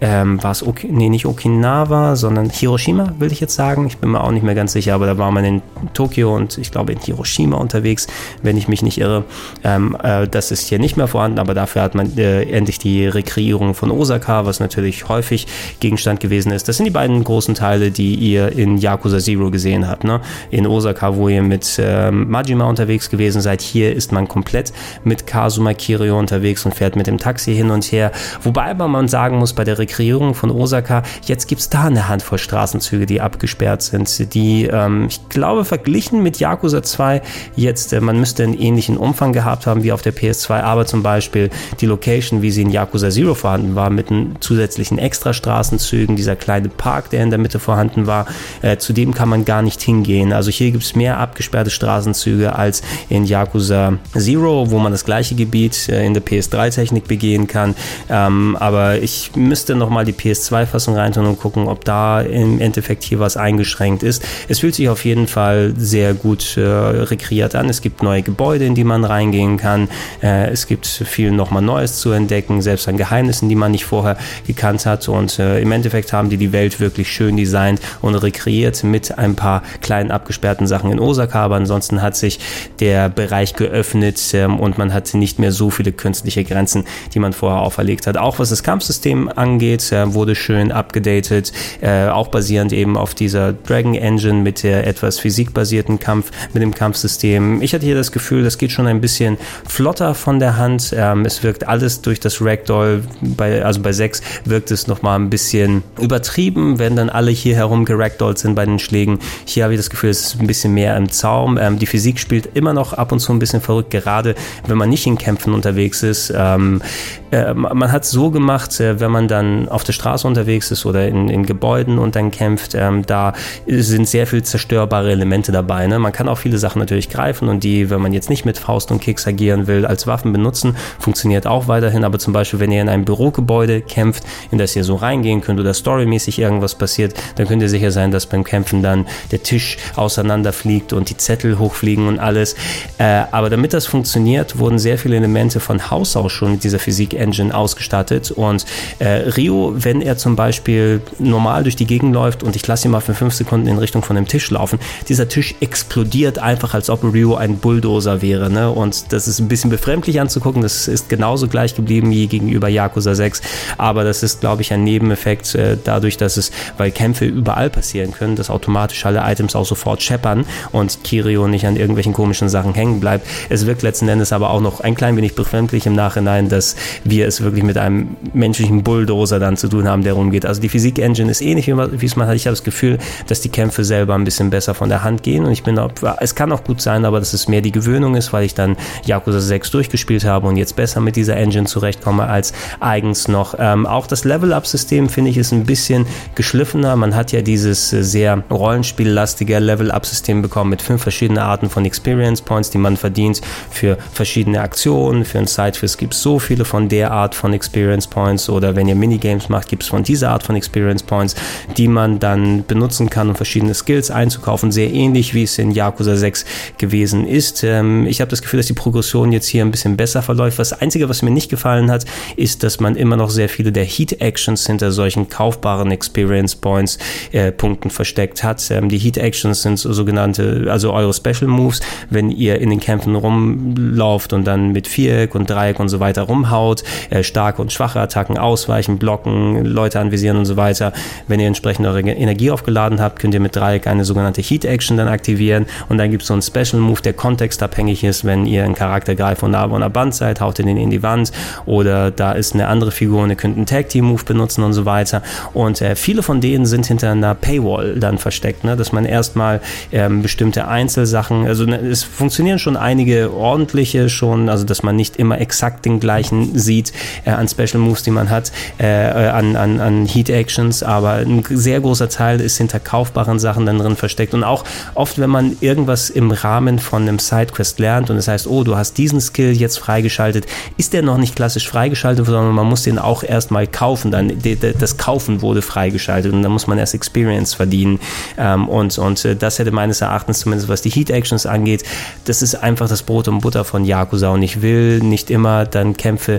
[0.00, 3.86] Ähm, war es, ok nee, nicht Okinawa, sondern Hiroshima, will ich jetzt sagen.
[3.86, 6.58] Ich bin mir auch nicht mehr ganz sicher, aber da war man in Tokio und
[6.58, 8.06] ich glaube in Hiroshima unterwegs,
[8.42, 9.24] wenn ich mich nicht irre.
[9.62, 13.06] Ähm, äh, das ist hier nicht mehr vorhanden, aber dafür hat man äh, endlich die
[13.06, 15.46] Rekreierung von Osaka, was natürlich häufig
[15.80, 16.68] Gegenstand gewesen ist.
[16.68, 20.04] Das sind die beiden großen Teile, die ihr in Yakuza Zero gesehen habt.
[20.04, 20.20] Ne?
[20.50, 24.72] In Osaka, wo ihr mit ähm, Majima unterwegs gewesen seid, hier ist man komplett
[25.04, 28.12] mit Kazuma Kiryu unterwegs und fährt mit dem Taxi hin und her.
[28.42, 32.08] Wobei aber man sagen muss, bei der Rekreierung von Osaka, jetzt gibt es da eine
[32.08, 37.22] Handvoll Straßenzüge, die abgesperrt sind, die, ähm, ich glaube, verglichen mit Yakuza 2
[37.56, 41.02] jetzt, äh, man müsste einen ähnlichen Umfang gehabt haben wie auf der PS2, aber zum
[41.02, 46.36] Beispiel die Location, wie sie in Yakuza Zero vorhanden war, mit den zusätzlichen Extrastraßenzügen, dieser
[46.36, 48.26] kleine Park, der in der Mitte vorhanden war,
[48.62, 50.32] äh, zu dem kann man gar nicht hingehen.
[50.32, 55.34] Also hier gibt es mehr abgesperrte Straßenzüge als in Yakuza Zero, wo man das gleiche
[55.34, 57.74] Gebiet äh, in der PS3-Technik begehen kann.
[58.08, 63.18] Ähm, aber ich müsste nochmal die PS2-Fassung reintun und gucken, ob da im Endeffekt hier
[63.18, 64.24] was eingeschränkt ist.
[64.48, 67.68] Es fühlt sich auf jeden Fall sehr gut äh, rekreiert an.
[67.68, 69.88] Es gibt neue Gebäude, in die man reingehen kann.
[70.22, 74.16] Äh, es gibt viel nochmal Neues zu entdecken, selbst an Geheimnissen, die man nicht vorher
[74.46, 75.08] gekannt hat.
[75.08, 79.34] Und äh, im Endeffekt haben die die Welt wirklich schön designt und rekreiert mit ein
[79.34, 81.44] paar kleinen abgesperrten Sachen in Osaka.
[81.44, 82.40] Aber ansonsten hat sich
[82.80, 87.32] der Bereich geöffnet ähm, und man hat nicht mehr so viele künstliche Grenzen, die man
[87.32, 88.16] vorher auferlegt hat.
[88.16, 93.52] Auch was das Kampfsystem angeht, äh, wurde schön abgedatet, äh, auch basierend eben auf dieser
[93.52, 97.62] Dragon Engine mit der etwas physikbasierten Kampf, mit dem Kampfsystem.
[97.62, 100.94] Ich hatte hier das Gefühl, das geht schon ein bisschen flotter von der Hand.
[100.96, 105.30] Ähm, es wirkt alles durch das Ragdoll, bei, also bei 6 wirkt es nochmal ein
[105.30, 109.18] bisschen übertrieben, wenn dann alle hier herum geragdollt sind bei den Schlägen.
[109.44, 111.58] Hier habe ich das Gefühl, es ist ein bisschen mehr im Zaum.
[111.58, 114.34] Ähm, die Physik spielt immer noch ab und zu ein bisschen verrückt, gerade
[114.66, 116.32] wenn man nicht in Kämpfen unterwegs ist.
[116.36, 116.82] Ähm,
[117.30, 121.06] äh, man hat so gemacht, äh, wenn man dann auf der Straße unterwegs ist oder
[121.08, 123.32] in, in Gebäuden und dann kämpft, ähm, da
[123.66, 125.86] sind sehr viel zerstörbare Elemente dabei.
[125.86, 125.98] Ne?
[125.98, 128.90] Man kann auch viele Sachen natürlich greifen und die, wenn man jetzt nicht mit Faust
[128.90, 132.04] und Kicks agieren will, als Waffen benutzen, funktioniert auch weiterhin.
[132.04, 135.60] Aber zum Beispiel, wenn ihr in einem Bürogebäude kämpft, in das ihr so reingehen könnt
[135.60, 139.76] oder storymäßig irgendwas passiert, dann könnt ihr sicher sein, dass beim Kämpfen dann der Tisch
[139.96, 142.54] auseinanderfliegt und die Zettel hochfliegen und alles.
[142.98, 146.78] Äh, aber damit das funktioniert, wurden sehr viele Elemente von Haus aus schon mit dieser
[146.78, 148.30] Physik-Engine ausgestattet.
[148.30, 148.64] Und
[148.98, 152.90] äh, Rio, wenn er zum Beispiel normal durch die Gegend läuft und ich lasse ihn
[152.90, 156.90] mal für fünf Sekunden in Richtung von dem Tisch laufen, dieser Tisch explodiert einfach, als
[156.90, 158.50] ob Rio ein Bulldozer wäre.
[158.50, 158.70] Ne?
[158.70, 160.62] Und das ist ein bisschen befremdlich anzugucken.
[160.62, 163.42] Das ist genauso gleich geblieben wie gegenüber Yakuza 6.
[163.78, 168.12] Aber das ist, glaube ich, ein Nebeneffekt äh, dadurch, dass es, weil Kämpfe überall passieren
[168.12, 172.74] können, dass automatisch alle Items auch sofort scheppern und Kirio nicht an irgendwelchen komischen Sachen
[172.74, 173.26] hängen bleibt.
[173.48, 177.26] Es wirkt letzten Endes aber auch noch ein klein wenig befremdlich im Nachhinein, dass wir
[177.26, 180.46] es wirklich mit einem menschlichen Bulldozer dann zu tun haben, der rumgeht.
[180.46, 182.36] Also die Physik-Engine ist ähnlich, wie es man hat.
[182.36, 185.44] Ich habe das Gefühl, dass die Kämpfe selber ein bisschen besser von der Hand gehen
[185.44, 185.78] und ich bin,
[186.20, 188.76] es kann auch gut sein, aber dass es mehr die Gewöhnung ist, weil ich dann
[189.04, 193.54] Yakuza 6 durchgespielt habe und jetzt besser mit dieser Engine zurechtkomme als eigens noch.
[193.58, 196.96] Ähm, auch das Level-Up-System finde ich ist ein bisschen geschliffener.
[196.96, 202.42] Man hat ja dieses äh, sehr rollenspiellastige Level-Up-System bekommen mit fünf verschiedenen Arten von Experience
[202.42, 205.24] Points, die man verdient für verschiedene Aktionen.
[205.24, 208.88] Für ein Sidequiz gibt es so viele von der Art von Experience Points oder wenn
[208.88, 211.34] ihr Minigames macht, gibt es von dieser Art von Experience Points,
[211.76, 214.72] die man dann benutzen kann, um verschiedene Skills einzukaufen.
[214.72, 216.44] Sehr ähnlich wie es in Yakuza 6
[216.78, 217.62] gewesen ist.
[217.64, 220.58] Ähm, ich habe das Gefühl, dass die Progression jetzt hier ein bisschen besser verläuft.
[220.58, 222.04] Das Einzige, was mir nicht gefallen hat,
[222.36, 226.98] ist, dass man immer noch sehr viele der Heat Actions hinter solchen kaufbaren Experience Points
[227.32, 228.70] äh, Punkten versteckt hat.
[228.70, 233.14] Ähm, die Heat Actions sind sogenannte, also eure Special Moves, wenn ihr in den Kämpfen
[233.14, 238.00] rumlauft und dann mit Viereck und Dreieck und so weiter rumhaut, äh, starke und schwache
[238.00, 240.92] Attacken ausweichen, blocken, Leute anvisieren und so weiter.
[241.26, 244.96] Wenn ihr entsprechend eure Energie aufgeladen habt, könnt ihr mit Dreieck eine sogenannte Heat Action
[244.96, 245.66] dann aktivieren.
[245.88, 249.16] Und dann gibt es so einen Special Move, der kontextabhängig ist, wenn ihr einen Charakter
[249.16, 251.32] greift und nah an Band seid, haut ihr den in die Wand.
[251.66, 254.72] Oder da ist eine andere Figur und ihr könnt einen Tag Team Move benutzen und
[254.72, 255.22] so weiter.
[255.52, 258.76] Und äh, viele von denen sind hinter einer Paywall dann versteckt, ne?
[258.76, 264.64] dass man erstmal ähm, bestimmte Einzelsachen, also ne, es funktionieren schon einige ordentliche schon, also
[264.64, 266.92] dass man nicht immer exakt den gleichen sieht
[267.24, 268.43] äh, an Special Moves, die man hat,
[268.78, 273.66] äh, an, an, an Heat Actions, aber ein sehr großer Teil ist hinter kaufbaren Sachen
[273.66, 278.10] dann drin versteckt und auch oft, wenn man irgendwas im Rahmen von einem Sidequest lernt
[278.10, 281.36] und es das heißt, oh, du hast diesen Skill jetzt freigeschaltet, ist der noch nicht
[281.36, 284.32] klassisch freigeschaltet, sondern man muss den auch erstmal kaufen, dann
[284.78, 288.00] das Kaufen wurde freigeschaltet und dann muss man erst Experience verdienen
[288.38, 291.84] ähm, und, und äh, das hätte meines Erachtens zumindest was die Heat Actions angeht,
[292.24, 295.96] das ist einfach das Brot und Butter von Yakuza und ich will nicht immer dann
[295.96, 296.38] Kämpfe,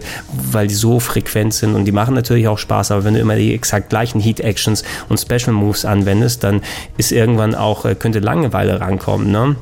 [0.52, 3.36] weil die so frequent sind und die machen natürlich auch Spaß, aber wenn du immer
[3.36, 6.62] die exakt gleichen Heat Actions und Special Moves anwendest, dann
[6.98, 9.56] ist irgendwann auch, äh, könnte Langeweile rankommen, ne?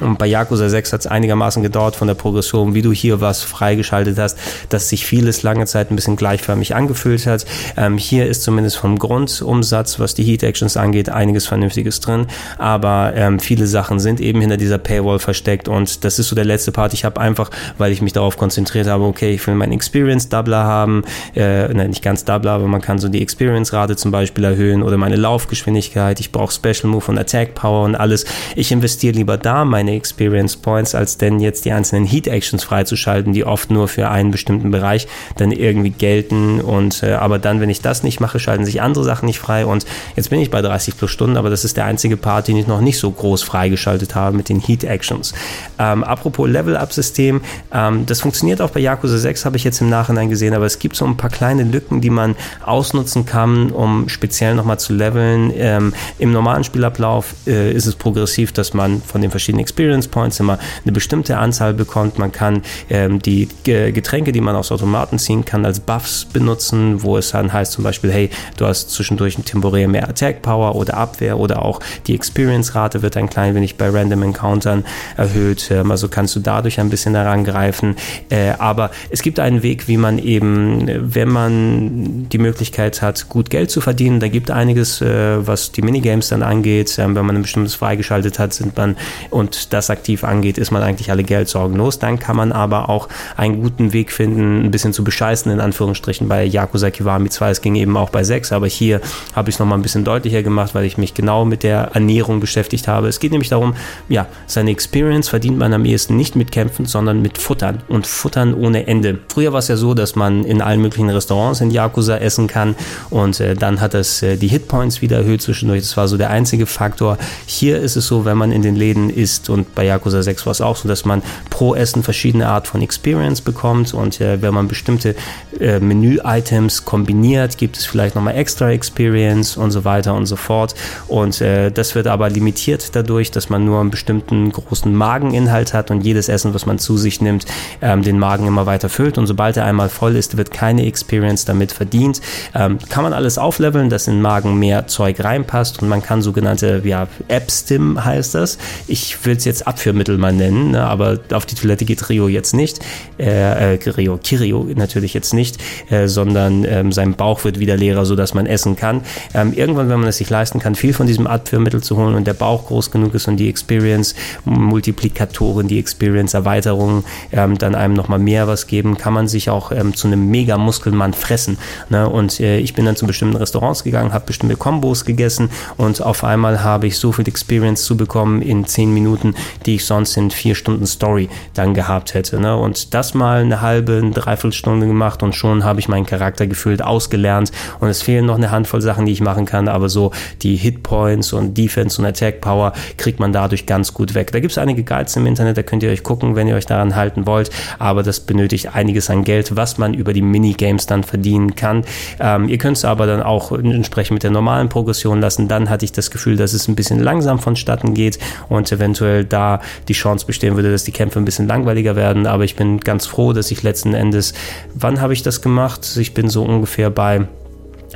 [0.00, 3.42] Und bei Yakuza 6 hat es einigermaßen gedauert von der Progression, wie du hier was
[3.42, 7.44] freigeschaltet hast, dass sich vieles lange Zeit ein bisschen gleichförmig angefühlt hat.
[7.76, 12.26] Ähm, hier ist zumindest vom Grundumsatz, was die Heat Actions angeht, einiges Vernünftiges drin.
[12.58, 16.44] Aber ähm, viele Sachen sind eben hinter dieser Paywall versteckt und das ist so der
[16.44, 16.92] letzte Part.
[16.94, 20.64] Ich habe einfach, weil ich mich darauf konzentriert habe, okay, ich will meinen Experience Doubler
[20.64, 21.04] haben,
[21.34, 24.82] äh, nein, nicht ganz Doubler, aber man kann so die Experience Rate zum Beispiel erhöhen
[24.82, 26.20] oder meine Laufgeschwindigkeit.
[26.20, 28.24] Ich brauche Special Move und Attack Power und alles.
[28.56, 32.64] Ich investiere lieber da meine meine Experience Points, als denn jetzt die einzelnen Heat Actions
[32.64, 36.60] freizuschalten, die oft nur für einen bestimmten Bereich dann irgendwie gelten.
[36.60, 39.66] Und äh, aber dann, wenn ich das nicht mache, schalten sich andere Sachen nicht frei.
[39.66, 39.84] Und
[40.16, 42.66] jetzt bin ich bei 30 plus Stunden, aber das ist der einzige Part, den ich
[42.66, 45.34] noch nicht so groß freigeschaltet habe mit den Heat Actions.
[45.78, 47.42] Ähm, apropos Level-Up-System,
[47.72, 50.78] ähm, das funktioniert auch bei Yakuza 6, habe ich jetzt im Nachhinein gesehen, aber es
[50.78, 55.52] gibt so ein paar kleine Lücken, die man ausnutzen kann, um speziell nochmal zu leveln.
[55.54, 60.38] Ähm, Im normalen Spielablauf äh, ist es progressiv, dass man von den verschiedenen Experience Points
[60.38, 62.16] immer eine bestimmte Anzahl bekommt.
[62.16, 67.18] Man kann ähm, die Getränke, die man aus Automaten ziehen kann, als Buffs benutzen, wo
[67.18, 70.96] es dann heißt zum Beispiel, hey, du hast zwischendurch ein temporär mehr Attack Power oder
[70.96, 74.84] Abwehr oder auch die Experience-Rate wird ein klein wenig bei Random Encountern
[75.16, 75.72] erhöht.
[75.72, 77.96] Ähm, also kannst du dadurch ein bisschen herangreifen.
[78.28, 83.50] Äh, aber es gibt einen Weg, wie man eben, wenn man die Möglichkeit hat, gut
[83.50, 86.96] Geld zu verdienen, da gibt einiges, äh, was die Minigames dann angeht.
[86.98, 88.96] Ähm, wenn man ein bestimmtes freigeschaltet hat, sind man
[89.30, 91.98] und das aktiv angeht, ist man eigentlich alle Geldsorgen los.
[91.98, 96.28] Dann kann man aber auch einen guten Weg finden, ein bisschen zu bescheißen, in Anführungsstrichen,
[96.28, 97.50] bei Yakuza Kiwami 2.
[97.50, 99.00] Es ging eben auch bei 6, aber hier
[99.34, 102.40] habe ich es nochmal ein bisschen deutlicher gemacht, weil ich mich genau mit der Ernährung
[102.40, 103.08] beschäftigt habe.
[103.08, 103.74] Es geht nämlich darum,
[104.08, 108.54] ja, seine Experience verdient man am ehesten nicht mit Kämpfen, sondern mit Futtern und Futtern
[108.54, 109.18] ohne Ende.
[109.28, 112.74] Früher war es ja so, dass man in allen möglichen Restaurants in Yakuza essen kann
[113.10, 115.80] und äh, dann hat es äh, die Hitpoints wieder erhöht zwischendurch.
[115.80, 117.18] Das war so der einzige Faktor.
[117.46, 120.50] Hier ist es so, wenn man in den Läden isst und bei Yakuza 6 war
[120.50, 124.52] es auch so, dass man pro Essen verschiedene Art von Experience bekommt und äh, wenn
[124.52, 125.14] man bestimmte
[125.60, 130.74] äh, Menü-Items kombiniert, gibt es vielleicht nochmal extra Experience und so weiter und so fort.
[131.08, 135.90] Und äh, das wird aber limitiert dadurch, dass man nur einen bestimmten großen Mageninhalt hat
[135.90, 137.46] und jedes Essen, was man zu sich nimmt,
[137.80, 139.18] ähm, den Magen immer weiter füllt.
[139.18, 142.20] Und sobald er einmal voll ist, wird keine Experience damit verdient.
[142.54, 146.22] Ähm, kann man alles aufleveln, dass in den Magen mehr Zeug reinpasst und man kann
[146.22, 148.58] sogenannte ja, App-Stim heißt das.
[148.86, 152.54] Ich will es jetzt Abführmittel mal nennen, ne, aber auf die Toilette geht Rio jetzt
[152.54, 152.80] nicht.
[153.18, 155.58] Äh, äh, Rio, Kirio natürlich jetzt nicht,
[155.90, 159.02] äh, sondern ähm, sein Bauch wird wieder leerer, sodass man essen kann.
[159.34, 162.26] Ähm, irgendwann, wenn man es sich leisten kann, viel von diesem Abführmittel zu holen und
[162.26, 167.94] der Bauch groß genug ist und die Experience Multiplikatoren, die Experience Erweiterungen ähm, dann einem
[167.94, 171.58] nochmal mehr was geben, kann man sich auch ähm, zu einem mega Muskelmann fressen.
[171.90, 172.08] Ne?
[172.08, 176.24] Und äh, ich bin dann zu bestimmten Restaurants gegangen, habe bestimmte Kombos gegessen und auf
[176.24, 179.33] einmal habe ich so viel Experience zu bekommen in zehn Minuten,
[179.66, 182.40] die ich sonst in vier Stunden Story dann gehabt hätte.
[182.40, 182.56] Ne?
[182.56, 186.82] Und das mal eine halbe, eine Dreiviertelstunde gemacht und schon habe ich meinen Charakter gefühlt
[186.82, 190.56] ausgelernt und es fehlen noch eine Handvoll Sachen, die ich machen kann, aber so die
[190.56, 194.32] Hitpoints und Defense und Attack Power kriegt man dadurch ganz gut weg.
[194.32, 196.66] Da gibt es einige Guides im Internet, da könnt ihr euch gucken, wenn ihr euch
[196.66, 201.02] daran halten wollt, aber das benötigt einiges an Geld, was man über die Minigames dann
[201.02, 201.84] verdienen kann.
[202.20, 205.48] Ähm, ihr könnt es aber dann auch entsprechend mit der normalen Progression lassen.
[205.48, 208.18] Dann hatte ich das Gefühl, dass es ein bisschen langsam vonstatten geht
[208.48, 212.26] und eventuell da die Chance bestehen würde, dass die Kämpfe ein bisschen langweiliger werden.
[212.26, 214.34] Aber ich bin ganz froh, dass ich letzten Endes,
[214.74, 215.96] wann habe ich das gemacht?
[215.96, 217.26] Ich bin so ungefähr bei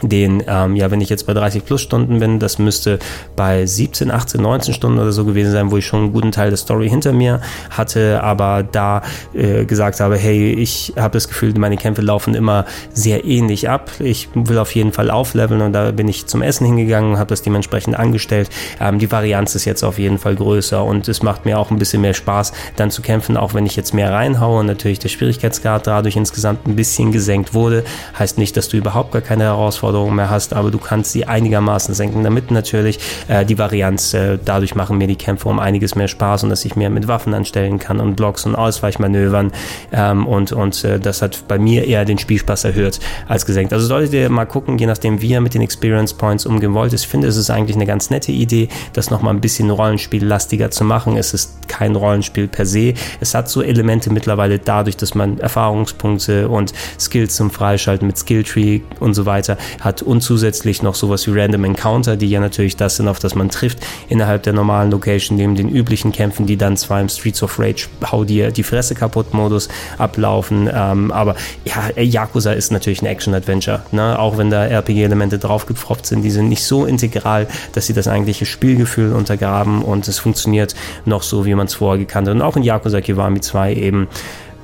[0.02, 2.98] den, ähm, ja, wenn ich jetzt bei 30 plus Stunden bin, das müsste
[3.36, 6.50] bei 17, 18, 19 Stunden oder so gewesen sein, wo ich schon einen guten Teil
[6.50, 9.02] der Story hinter mir hatte, aber da
[9.34, 13.90] äh, gesagt habe, hey, ich habe das Gefühl, meine Kämpfe laufen immer sehr ähnlich ab.
[13.98, 17.42] Ich will auf jeden Fall aufleveln und da bin ich zum Essen hingegangen habe das
[17.42, 18.48] dementsprechend angestellt.
[18.80, 21.78] Ähm, die Varianz ist jetzt auf jeden Fall größer und es macht mir auch ein
[21.78, 25.08] bisschen mehr Spaß, dann zu kämpfen, auch wenn ich jetzt mehr reinhaue und natürlich der
[25.08, 27.84] Schwierigkeitsgrad dadurch insgesamt ein bisschen gesenkt wurde.
[28.18, 31.24] Heißt nicht, dass du überhaupt gar keine Herausforderungen Herausforderungen mehr hast, aber du kannst sie
[31.26, 32.98] einigermaßen senken, damit natürlich
[33.28, 36.64] äh, die Varianz, äh, dadurch machen mir die Kämpfe um einiges mehr Spaß und dass
[36.64, 39.52] ich mehr mit Waffen anstellen kann und Blocks und Ausweichmanövern
[39.92, 43.72] ähm, und, und äh, das hat bei mir eher den Spielspaß erhöht als gesenkt.
[43.72, 46.92] Also solltet ihr mal gucken, je nachdem wie ihr mit den Experience Points umgehen wollt.
[46.92, 50.84] Ich finde, es ist eigentlich eine ganz nette Idee, das nochmal ein bisschen Rollenspiellastiger zu
[50.84, 51.16] machen.
[51.16, 52.94] Es ist kein Rollenspiel per se.
[53.20, 58.80] Es hat so Elemente mittlerweile dadurch, dass man Erfahrungspunkte und Skills zum Freischalten mit Skilltree
[59.00, 62.96] und so weiter hat und zusätzlich noch sowas wie Random Encounter, die ja natürlich das
[62.96, 66.76] sind, auf das man trifft innerhalb der normalen Location, neben den üblichen Kämpfen, die dann
[66.76, 72.02] zwar im Streets of Rage hau dir die Fresse kaputt Modus ablaufen, ähm, aber ja,
[72.02, 74.18] Yakuza ist natürlich ein Action-Adventure, ne?
[74.18, 78.46] auch wenn da RPG-Elemente draufgepfropft sind, die sind nicht so integral, dass sie das eigentliche
[78.46, 82.56] Spielgefühl untergraben und es funktioniert noch so, wie man es vorher gekannt hat und auch
[82.56, 84.08] in Yakuza Kiwami 2 eben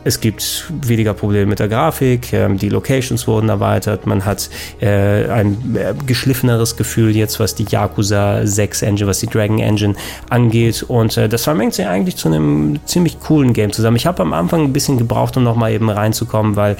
[0.04, 5.28] es gibt weniger Probleme mit der Grafik, ähm, die Locations wurden erweitert, man hat äh,
[5.28, 9.94] ein äh, geschliffeneres Gefühl jetzt, was die Yakuza 6 Engine, was die Dragon Engine
[10.30, 13.96] angeht und äh, das vermengt sich eigentlich zu einem ziemlich coolen Game zusammen.
[13.96, 16.76] Ich habe am Anfang ein bisschen gebraucht, um nochmal eben reinzukommen, weil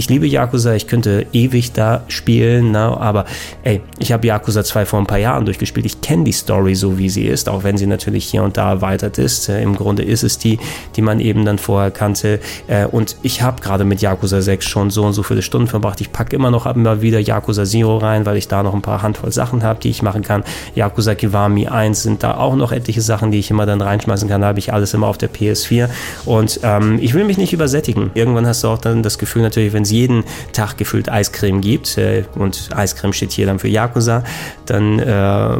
[0.00, 2.78] ich liebe Yakuza, ich könnte ewig da spielen, ne?
[2.78, 3.26] aber
[3.64, 5.84] ey, ich habe Yakuza 2 vor ein paar Jahren durchgespielt.
[5.84, 8.70] Ich kenne die Story so, wie sie ist, auch wenn sie natürlich hier und da
[8.70, 9.50] erweitert ist.
[9.50, 10.58] Äh, Im Grunde ist es die,
[10.96, 12.40] die man eben dann vorher kannte.
[12.66, 16.00] Äh, und ich habe gerade mit Yakuza 6 schon so und so viele Stunden verbracht.
[16.00, 19.02] Ich packe immer noch immer wieder Yakuza Zero rein, weil ich da noch ein paar
[19.02, 20.44] Handvoll Sachen habe, die ich machen kann.
[20.74, 24.40] Yakuza Kiwami 1 sind da auch noch etliche Sachen, die ich immer dann reinschmeißen kann.
[24.40, 25.90] Da habe ich alles immer auf der PS4.
[26.24, 28.10] Und ähm, ich will mich nicht übersättigen.
[28.14, 31.98] Irgendwann hast du auch dann das Gefühl natürlich, wenn es jeden Tag gefüllt Eiscreme gibt
[31.98, 34.22] äh, und Eiscreme steht hier dann für Yakuza,
[34.66, 35.56] dann äh,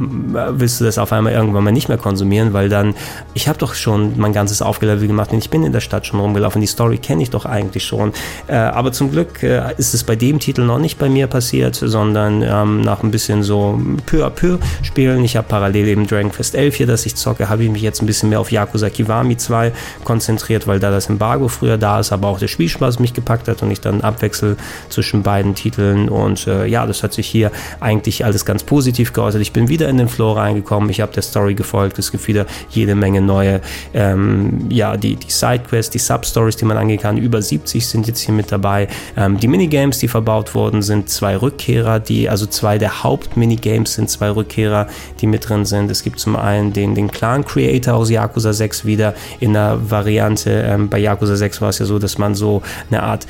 [0.51, 2.95] willst du das auf einmal irgendwann mal nicht mehr konsumieren, weil dann,
[3.35, 6.21] ich habe doch schon mein ganzes Aufgelevel gemacht und ich bin in der Stadt schon
[6.21, 8.13] rumgelaufen, die Story kenne ich doch eigentlich schon.
[8.47, 11.75] Äh, aber zum Glück äh, ist es bei dem Titel noch nicht bei mir passiert,
[11.75, 15.25] sondern ähm, nach ein bisschen so peu à peu spielen.
[15.25, 18.03] Ich habe parallel eben Dragon Quest 11 hier, das ich zocke, habe ich mich jetzt
[18.03, 19.73] ein bisschen mehr auf Yakuza Kiwami 2
[20.05, 23.63] konzentriert, weil da das Embargo früher da ist, aber auch der Spielspaß mich gepackt hat
[23.63, 24.57] und ich dann abwechsel
[24.89, 29.41] zwischen beiden Titeln und äh, ja, das hat sich hier eigentlich alles ganz positiv geäußert.
[29.41, 32.47] Ich bin wieder in den Flow reingekommen, ich habe der Story gefolgt, es gibt wieder
[32.71, 33.61] jede Menge neue,
[33.95, 38.21] ähm, ja, die, die Sidequests, die Substories, die man angehen kann, über 70 sind jetzt
[38.21, 38.89] hier mit dabei.
[39.17, 44.11] Ähm, die Minigames, die verbaut wurden, sind zwei Rückkehrer, die, also zwei der Haupt-Minigames sind
[44.11, 44.89] zwei Rückkehrer,
[45.21, 45.91] die mit drin sind.
[45.91, 50.51] Es gibt zum einen den, den Clan Creator aus Yakuza 6 wieder in der Variante,
[50.51, 53.27] ähm, bei Yakuza 6 war es ja so, dass man so eine Art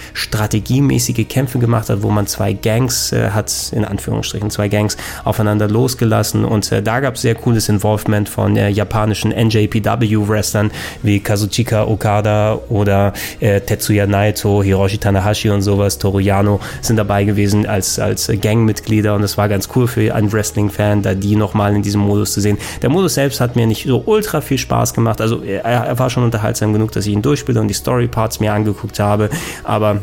[0.71, 5.69] strategiemäßige Kämpfe gemacht hat, wo man zwei Gangs äh, hat, in Anführungsstrichen zwei Gangs aufeinander
[5.69, 6.45] losgelassen.
[6.45, 10.71] Und äh, da gab es sehr cooles Involvement von äh, japanischen NJPW-Wrestlern
[11.03, 17.25] wie Kazuchika Okada oder äh, Tetsuya Naito, Hiroshi Tanahashi und sowas, Toru Yano sind dabei
[17.25, 19.15] gewesen als, als Gangmitglieder.
[19.15, 22.41] Und es war ganz cool für einen Wrestling-Fan, da die nochmal in diesem Modus zu
[22.41, 22.59] sehen.
[22.83, 26.11] Der Modus selbst hat mir nicht so ultra viel Spaß gemacht, also er, er war
[26.11, 29.31] schon unterhaltsam genug, dass ich ihn durchspiele und die Story-Parts mir angeguckt habe,
[29.65, 30.01] aber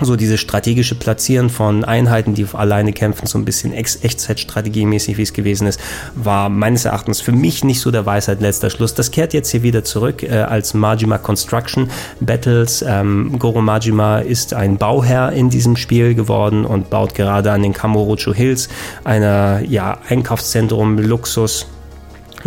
[0.00, 5.32] so diese strategische Platzieren von Einheiten, die alleine kämpfen, so ein bisschen Echtzeitstrategiemäßig, wie es
[5.32, 5.80] gewesen ist,
[6.14, 8.94] war meines Erachtens für mich nicht so der Weisheit letzter Schluss.
[8.94, 12.84] Das kehrt jetzt hier wieder zurück äh, als Majima Construction Battles.
[12.86, 17.72] Ähm, Goro Majima ist ein Bauherr in diesem Spiel geworden und baut gerade an den
[17.72, 18.68] Kamurocho Hills,
[19.04, 21.66] einer ja, Einkaufszentrum, Luxus,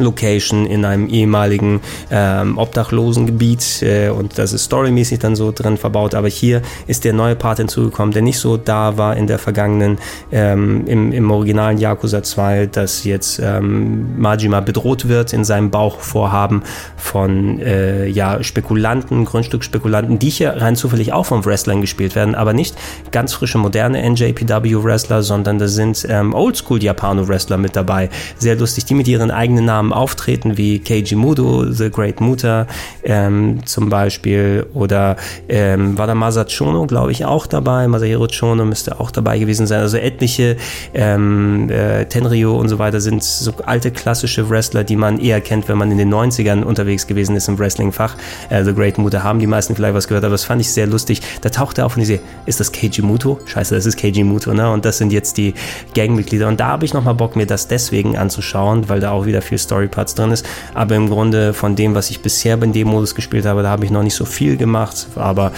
[0.01, 1.81] Location in einem ehemaligen
[2.11, 6.15] ähm, Obdachlosengebiet äh, und das ist storymäßig dann so drin verbaut.
[6.15, 9.97] Aber hier ist der neue Part hinzugekommen, der nicht so da war in der vergangenen,
[10.31, 16.63] ähm, im, im originalen Yakuza 2, dass jetzt ähm, Majima bedroht wird in seinem Bauchvorhaben
[16.97, 22.53] von äh, ja, Spekulanten, Grundstückspekulanten, die hier rein zufällig auch von Wrestlern gespielt werden, aber
[22.53, 22.75] nicht
[23.11, 28.09] ganz frische, moderne NJPW-Wrestler, sondern da sind ähm, Oldschool-Japano-Wrestler mit dabei.
[28.37, 32.67] Sehr lustig, die mit ihren eigenen Namen Namen auftreten, wie Keiji Mudo, The Great Muta
[33.03, 35.15] ähm, zum Beispiel, oder
[35.47, 37.87] ähm, war da Masachono, glaube ich, auch dabei.
[37.87, 39.81] Masahiro Chono müsste auch dabei gewesen sein.
[39.81, 40.57] Also etliche
[40.93, 45.67] ähm, äh, Tenryo und so weiter sind so alte klassische Wrestler, die man eher kennt,
[45.67, 48.15] wenn man in den 90ern unterwegs gewesen ist im Wrestling-Fach.
[48.49, 50.87] Äh, The Great Muta haben die meisten vielleicht was gehört, aber das fand ich sehr
[50.87, 51.21] lustig.
[51.41, 53.39] Da tauchte auf und ich sehe, ist das Keiji Muto?
[53.45, 54.71] Scheiße, das ist Keiji Muto, ne?
[54.71, 55.53] Und das sind jetzt die
[55.95, 56.47] Gangmitglieder.
[56.47, 59.57] Und da habe ich nochmal Bock, mir das deswegen anzuschauen, weil da auch wieder viel
[59.57, 60.45] Story Storyparts drin ist.
[60.73, 63.85] Aber im Grunde von dem, was ich bisher in dem Modus gespielt habe, da habe
[63.85, 65.07] ich noch nicht so viel gemacht.
[65.15, 65.51] Aber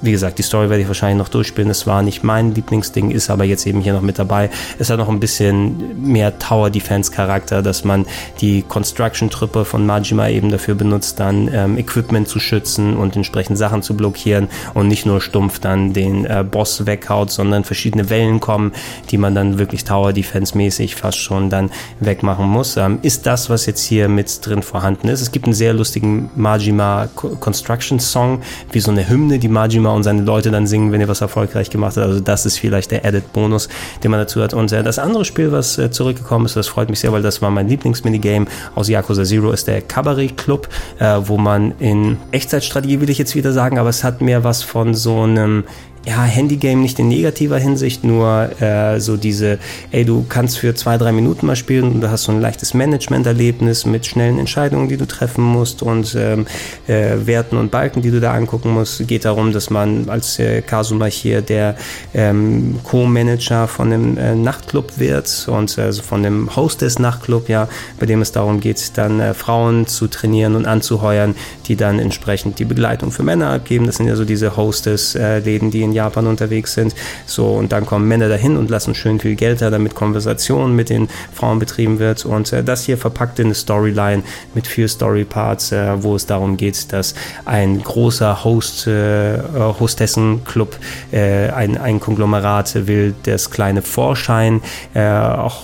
[0.00, 1.70] wie gesagt, die Story werde ich wahrscheinlich noch durchspielen.
[1.70, 4.50] Es war nicht mein Lieblingsding, ist aber jetzt eben hier noch mit dabei.
[4.78, 8.06] Es hat noch ein bisschen mehr Tower Defense Charakter, dass man
[8.40, 13.58] die Construction Truppe von Majima eben dafür benutzt, dann ähm, Equipment zu schützen und entsprechend
[13.58, 18.40] Sachen zu blockieren und nicht nur stumpf dann den äh, Boss weghaut, sondern verschiedene Wellen
[18.40, 18.72] kommen,
[19.10, 22.76] die man dann wirklich Tower Defense mäßig fast schon dann wegmachen muss.
[22.76, 25.20] Ähm, ist das, was jetzt hier mit drin vorhanden ist.
[25.20, 29.94] Es gibt einen sehr lustigen Majima Construction Song, wie so eine Hymne, die Majima Thema
[29.94, 32.04] und seine Leute dann singen, wenn er was erfolgreich gemacht hat.
[32.04, 33.68] Also das ist vielleicht der Added-Bonus,
[34.02, 34.54] den man dazu hat.
[34.54, 37.40] Und äh, das andere Spiel, was äh, zurückgekommen ist, das freut mich sehr, weil das
[37.42, 43.00] war mein Lieblingsminigame aus Yakuza Zero, ist der Cabaret Club, äh, wo man in Echtzeitstrategie
[43.00, 45.64] will ich jetzt wieder sagen, aber es hat mehr was von so einem
[46.08, 49.58] ja, Handygame nicht in negativer Hinsicht, nur äh, so diese,
[49.90, 52.72] ey, du kannst für zwei, drei Minuten mal spielen und du hast so ein leichtes
[52.72, 56.46] Management-Erlebnis mit schnellen Entscheidungen, die du treffen musst und ähm,
[56.86, 59.06] äh, Werten und Balken, die du da angucken musst.
[59.06, 61.76] Geht darum, dass man als äh, Kasuma hier der
[62.14, 67.68] ähm, Co-Manager von einem äh, Nachtclub wird und also von dem Host des Nachtclub, ja,
[68.00, 71.34] bei dem es darum geht, dann äh, Frauen zu trainieren und anzuheuern,
[71.66, 73.84] die dann entsprechend die Begleitung für Männer abgeben.
[73.84, 76.94] Das sind ja so diese Hostess-Läden, die in Japan unterwegs sind.
[77.26, 80.90] So, und dann kommen Männer dahin und lassen schön viel Geld da, damit Konversation mit
[80.90, 82.24] den Frauen betrieben wird.
[82.24, 84.22] Und äh, das hier verpackt in eine Storyline
[84.54, 89.38] mit vier Storyparts, äh, wo es darum geht, dass ein großer Host, äh,
[89.80, 90.76] Hostessenclub,
[91.12, 94.60] äh, ein, ein Konglomerat will das kleine Vorschein
[94.94, 95.00] äh,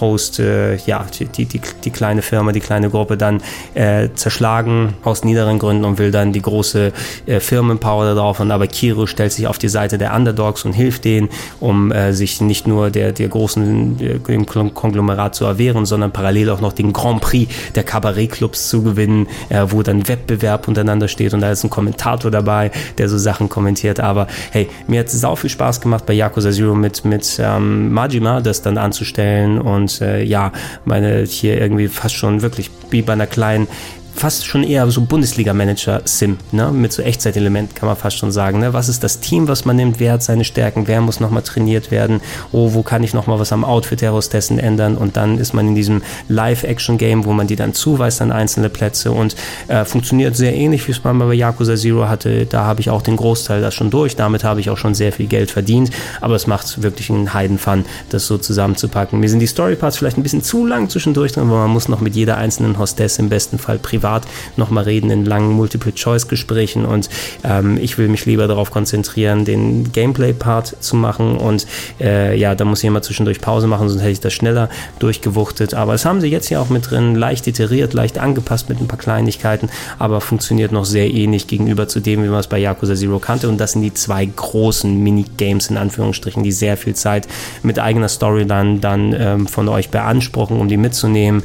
[0.01, 3.43] Host, äh, ja, die, die, die kleine Firma, die kleine Gruppe dann
[3.75, 6.93] äh, zerschlagen aus niederen Gründen und will dann die große
[7.27, 8.41] Firmenpower da drauf.
[8.41, 11.29] Und aber Kiro stellt sich auf die Seite der der Underdogs und hilft denen,
[11.61, 16.61] um äh, sich nicht nur der, der großen äh, Konglomerat zu erwehren, sondern parallel auch
[16.61, 21.41] noch den Grand Prix der Kabarettclubs zu gewinnen, äh, wo dann Wettbewerb untereinander steht und
[21.41, 24.01] da ist ein Kommentator dabei, der so Sachen kommentiert.
[24.01, 27.93] Aber hey, mir hat es sau viel Spaß gemacht bei Yakuza Zero mit, mit ähm,
[27.93, 30.53] Majima, das dann anzustellen und äh, ja,
[30.85, 33.67] meine hier irgendwie fast schon wirklich wie bei einer kleinen
[34.15, 36.71] fast schon eher so Bundesliga-Manager-Sim, ne?
[36.71, 38.61] mit so Echtzeit-Element kann man fast schon sagen.
[38.61, 38.73] Ne?
[38.73, 39.99] Was ist das Team, was man nimmt?
[39.99, 40.87] Wer hat seine Stärken?
[40.87, 42.21] Wer muss nochmal trainiert werden?
[42.53, 44.97] Oh, wo kann ich nochmal was am Outfit der Hostessen ändern?
[44.97, 49.11] Und dann ist man in diesem Live-Action-Game, wo man die dann zuweist an einzelne Plätze
[49.11, 49.35] und
[49.69, 52.47] äh, funktioniert sehr ähnlich, wie es man bei Yakuza Zero hatte.
[52.47, 54.17] Da habe ich auch den Großteil das schon durch.
[54.17, 55.91] Damit habe ich auch schon sehr viel Geld verdient.
[56.21, 59.19] Aber es macht wirklich einen Heidenfun, das so zusammenzupacken.
[59.19, 62.01] Mir sind die Story-Parts vielleicht ein bisschen zu lang zwischendurch drin, weil man muss noch
[62.01, 64.23] mit jeder einzelnen Hostess im besten Fall privat privat
[64.57, 67.09] nochmal reden in langen Multiple-Choice-Gesprächen und
[67.43, 71.67] ähm, ich will mich lieber darauf konzentrieren, den Gameplay-Part zu machen und
[72.01, 75.73] äh, ja, da muss ich immer zwischendurch Pause machen, sonst hätte ich das schneller durchgewuchtet.
[75.73, 78.89] Aber das haben sie jetzt hier auch mit drin, leicht iteriert, leicht angepasst mit ein
[78.89, 82.95] paar Kleinigkeiten, aber funktioniert noch sehr ähnlich gegenüber zu dem, wie man es bei Yakuza
[82.95, 87.27] Zero kannte und das sind die zwei großen Minigames in Anführungsstrichen, die sehr viel Zeit
[87.63, 91.43] mit eigener Storyline dann ähm, von euch beanspruchen, um die mitzunehmen.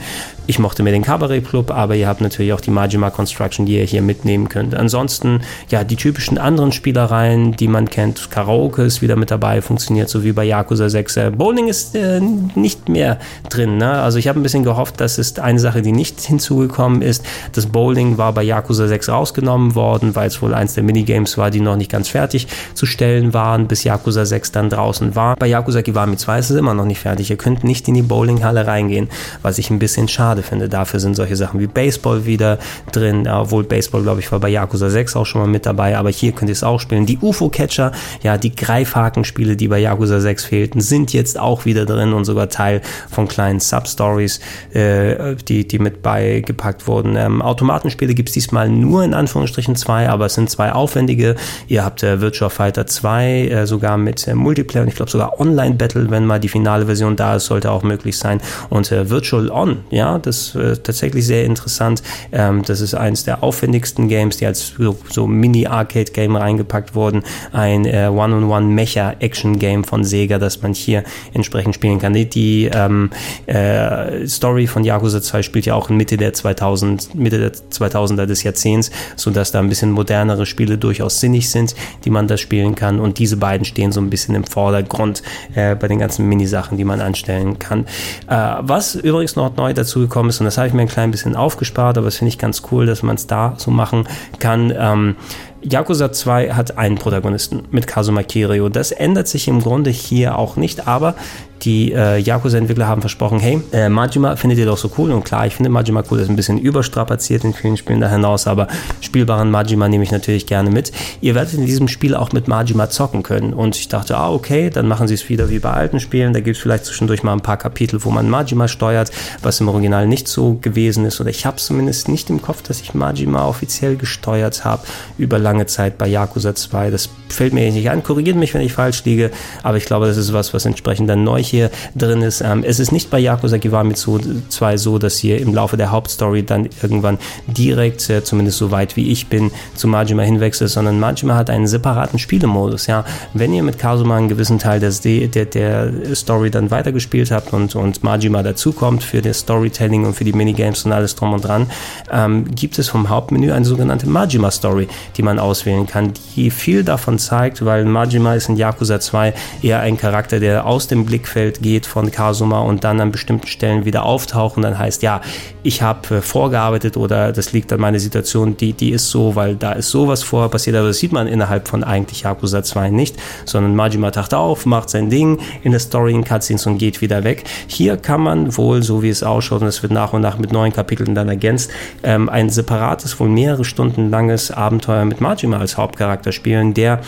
[0.49, 3.77] Ich mochte mir den Cabaret Club, aber ihr habt natürlich auch die Majima Construction, die
[3.77, 4.73] ihr hier mitnehmen könnt.
[4.73, 8.31] Ansonsten, ja, die typischen anderen Spielereien, die man kennt.
[8.31, 11.19] Karaoke ist wieder mit dabei, funktioniert so wie bei Yakuza 6.
[11.37, 13.19] Bowling ist äh, nicht mehr
[13.51, 13.77] drin.
[13.77, 13.91] Ne?
[13.91, 17.23] Also ich habe ein bisschen gehofft, das ist eine Sache, die nicht hinzugekommen ist.
[17.51, 21.51] Das Bowling war bei Yakuza 6 rausgenommen worden, weil es wohl eins der Minigames war,
[21.51, 25.35] die noch nicht ganz fertig zu stellen waren, bis Yakuza 6 dann draußen war.
[25.35, 27.29] Bei Yakuza Kiwami 2 ist es immer noch nicht fertig.
[27.29, 29.09] Ihr könnt nicht in die Bowlinghalle reingehen,
[29.43, 30.69] was ich ein bisschen schade schade finde.
[30.69, 32.57] Dafür sind solche Sachen wie Baseball wieder
[32.91, 36.09] drin, obwohl Baseball, glaube ich, war bei Yakuza 6 auch schon mal mit dabei, aber
[36.09, 37.05] hier könnt ihr es auch spielen.
[37.05, 37.91] Die UFO-Catcher,
[38.23, 42.49] ja, die Greifhakenspiele, die bei Yakuza 6 fehlten, sind jetzt auch wieder drin und sogar
[42.49, 44.39] Teil von kleinen Substories,
[44.73, 47.15] äh, die, die mit beigepackt wurden.
[47.15, 51.35] Ähm, Automatenspiele gibt es diesmal nur in Anführungsstrichen zwei, aber es sind zwei aufwendige.
[51.67, 55.39] Ihr habt äh, Virtua Fighter 2 äh, sogar mit äh, Multiplayer und ich glaube sogar
[55.39, 58.41] Online-Battle, wenn mal die finale Version da ist, sollte auch möglich sein.
[58.69, 62.01] Und äh, Virtual On, ja, das äh, tatsächlich sehr interessant.
[62.31, 67.23] Ähm, das ist eines der aufwendigsten Games, die als so, so Mini-Arcade-Game reingepackt wurden.
[67.51, 71.03] Ein äh, One-on-One-Mecha-Action-Game von Sega, das man hier
[71.33, 72.13] entsprechend spielen kann.
[72.13, 73.09] Die, die ähm,
[73.47, 78.25] äh, Story von Yakuza 2 spielt ja auch in Mitte der 2000, Mitte der 2000er
[78.25, 81.75] des Jahrzehnts, sodass da ein bisschen modernere Spiele durchaus sinnig sind,
[82.05, 82.99] die man da spielen kann.
[82.99, 85.23] Und diese beiden stehen so ein bisschen im Vordergrund
[85.55, 87.85] äh, bei den ganzen Minisachen, die man anstellen kann.
[88.27, 90.39] Äh, was übrigens noch neu dazu gekommen ist.
[90.39, 92.85] Und das habe ich mir ein klein bisschen aufgespart, aber das finde ich ganz cool,
[92.85, 94.07] dass man es da so machen
[94.39, 94.73] kann.
[94.77, 95.15] Ähm,
[95.61, 98.69] Yakuza 2 hat einen Protagonisten mit Kazuma Kiryu.
[98.69, 101.15] Das ändert sich im Grunde hier auch nicht, aber
[101.63, 105.11] die äh, Yakuza-Entwickler haben versprochen, hey, äh, Majima findet ihr doch so cool.
[105.11, 108.47] Und klar, ich finde Majima cool, ist ein bisschen überstrapaziert in vielen Spielen da hinaus,
[108.47, 108.67] aber
[109.01, 110.91] spielbaren Majima nehme ich natürlich gerne mit.
[111.21, 113.53] Ihr werdet in diesem Spiel auch mit Majima zocken können.
[113.53, 116.33] Und ich dachte, ah, okay, dann machen sie es wieder wie bei alten Spielen.
[116.33, 119.67] Da gibt es vielleicht zwischendurch mal ein paar Kapitel, wo man Majima steuert, was im
[119.67, 121.19] Original nicht so gewesen ist.
[121.19, 124.83] Oder ich habe zumindest nicht im Kopf, dass ich Majima offiziell gesteuert habe
[125.17, 126.91] über lange Zeit bei Yakuza 2.
[126.91, 128.03] Das fällt mir nicht an.
[128.03, 129.31] Korrigiert mich, wenn ich falsch liege,
[129.63, 132.41] aber ich glaube, das ist was, was entsprechend dann neu hier drin ist.
[132.41, 136.43] Ähm, es ist nicht bei Yakuza Kiwami 2 so, dass hier im Laufe der Hauptstory
[136.43, 141.35] dann irgendwann direkt, äh, zumindest so weit wie ich bin, zu Majima hinwechselt, sondern Majima
[141.35, 142.87] hat einen separaten Spielemodus.
[142.87, 147.53] Ja, wenn ihr mit Kazuma einen gewissen Teil des, der, der Story dann weitergespielt habt
[147.53, 151.43] und, und Majima dazukommt für das Storytelling und für die Minigames und alles drum und
[151.43, 151.67] dran,
[152.11, 154.87] ähm, gibt es vom Hauptmenü eine sogenannte Majima Story,
[155.17, 159.79] die man auswählen kann, die viel davon zeigt, weil Majima ist in Yakuza 2 eher
[159.79, 164.03] ein Charakter, der aus dem Blickfeld geht von Kazuma und dann an bestimmten Stellen wieder
[164.03, 165.21] auftaucht und dann heißt, ja,
[165.63, 169.55] ich habe äh, vorgearbeitet oder das liegt an meiner Situation, die, die ist so, weil
[169.55, 173.15] da ist sowas vorher passiert, aber das sieht man innerhalb von eigentlich Yakuza 2 nicht,
[173.45, 177.23] sondern Majima taucht auf, macht sein Ding in der Story in Cutscenes und geht wieder
[177.23, 177.45] weg.
[177.67, 180.51] Hier kann man wohl, so wie es ausschaut, und es wird nach und nach mit
[180.51, 181.71] neuen Kapiteln dann ergänzt,
[182.03, 187.01] ähm, ein separates, wohl mehrere Stunden langes Abenteuer mit Majima als Hauptcharakter spielen, der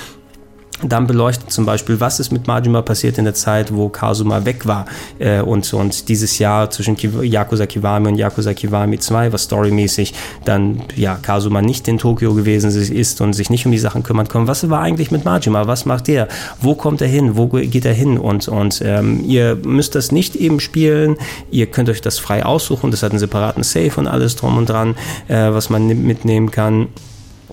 [0.84, 4.66] dann beleuchtet zum Beispiel, was ist mit Majima passiert in der Zeit, wo Kazuma weg
[4.66, 4.86] war
[5.20, 10.14] äh, und, und dieses Jahr zwischen Yakuza Kiwami und Yakuza Kiwami 2, was storymäßig
[10.46, 14.28] dann ja Kazuma nicht in Tokio gewesen ist und sich nicht um die Sachen kümmern
[14.28, 14.48] kann.
[14.48, 15.68] Was war eigentlich mit Majima?
[15.68, 16.28] Was macht der?
[16.60, 17.38] Wo kommt er hin?
[17.38, 18.18] Wo geht er hin?
[18.18, 21.18] Und, und ähm, ihr müsst das nicht eben spielen,
[21.52, 24.70] ihr könnt euch das frei aussuchen, das hat einen separaten Save und alles drum und
[24.70, 24.96] dran,
[25.28, 26.88] äh, was man mitnehmen kann.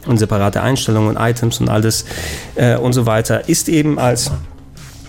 [0.07, 2.05] Und separate Einstellungen und Items und alles
[2.55, 4.31] äh, und so weiter, ist eben als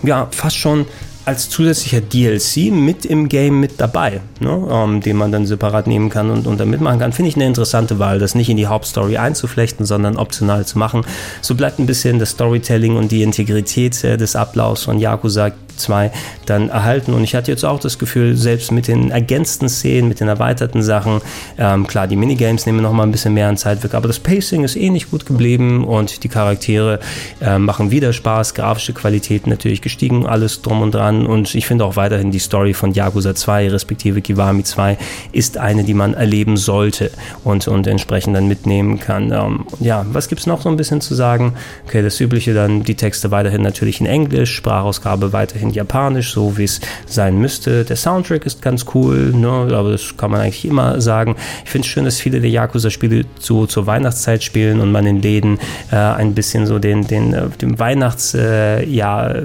[0.02, 0.86] ja fast schon
[1.26, 6.08] als zusätzlicher DLC mit im Game mit dabei, ne, ähm, den man dann separat nehmen
[6.08, 7.12] kann und, und dann mitmachen kann.
[7.12, 11.02] Finde ich eine interessante Wahl, das nicht in die Hauptstory einzuflechten, sondern optional zu machen.
[11.42, 16.10] So bleibt ein bisschen das Storytelling und die Integrität äh, des Ablaufs von Yakuza 2
[16.46, 17.14] dann erhalten.
[17.14, 20.82] Und ich hatte jetzt auch das Gefühl, selbst mit den ergänzten Szenen, mit den erweiterten
[20.82, 21.20] Sachen,
[21.58, 24.18] ähm, klar, die Minigames nehmen noch mal ein bisschen mehr an Zeit weg, aber das
[24.18, 27.00] Pacing ist ähnlich eh gut geblieben und die Charaktere
[27.40, 31.26] äh, machen wieder Spaß, grafische Qualität natürlich gestiegen, alles drum und dran.
[31.26, 34.98] Und ich finde auch weiterhin die Story von Yakuza 2, respektive Kiwami 2,
[35.32, 37.10] ist eine, die man erleben sollte
[37.44, 39.32] und, und entsprechend dann mitnehmen kann.
[39.32, 41.54] Ähm, ja, was gibt es noch so ein bisschen zu sagen?
[41.86, 46.56] Okay, das Übliche dann, die Texte weiterhin natürlich in Englisch, Sprachausgabe weiterhin in Japanisch, so
[46.58, 47.84] wie es sein müsste.
[47.84, 49.48] Der Soundtrack ist ganz cool, ne?
[49.48, 51.36] aber das kann man eigentlich immer sagen.
[51.64, 55.22] Ich finde es schön, dass viele der Yakuza-Spiele zu, zur Weihnachtszeit spielen und man in
[55.22, 55.58] Läden
[55.90, 59.44] äh, ein bisschen so den, den, äh, den Weihnachts, äh, ja, äh,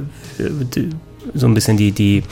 [1.33, 2.23] so ein bisschen die, die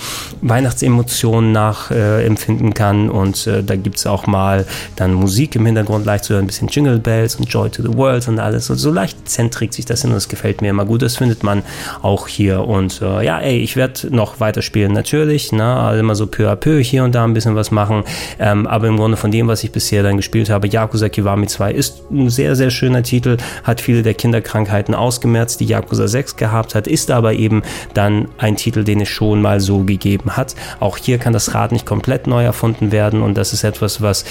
[0.42, 3.10] Weihnachtsemotionen nachempfinden äh, kann.
[3.10, 4.66] Und äh, da gibt es auch mal
[4.96, 7.96] dann Musik im Hintergrund leicht zu hören, ein bisschen Jingle Bells und Joy to the
[7.98, 8.70] World und alles.
[8.70, 11.02] Und so leicht zentrig sich das hin und das gefällt mir immer gut.
[11.02, 11.64] Das findet man
[12.02, 12.66] auch hier.
[12.66, 15.52] Und äh, ja, ey, ich werde noch weiterspielen, natürlich.
[15.52, 15.64] Ne?
[15.64, 18.04] Also immer so peu à peu hier und da ein bisschen was machen.
[18.40, 21.72] Ähm, aber im Grunde von dem, was ich bisher dann gespielt habe, Yakuza Kiwami 2
[21.72, 26.76] ist ein sehr, sehr schöner Titel, hat viele der Kinderkrankheiten ausgemerzt, die Yakuza 6 gehabt
[26.76, 27.64] hat, ist aber eben
[27.94, 30.56] dann ein Titel, den es schon mal so gegeben hat.
[30.80, 34.26] Auch hier kann das Rad nicht komplett neu erfunden werden und das ist etwas, was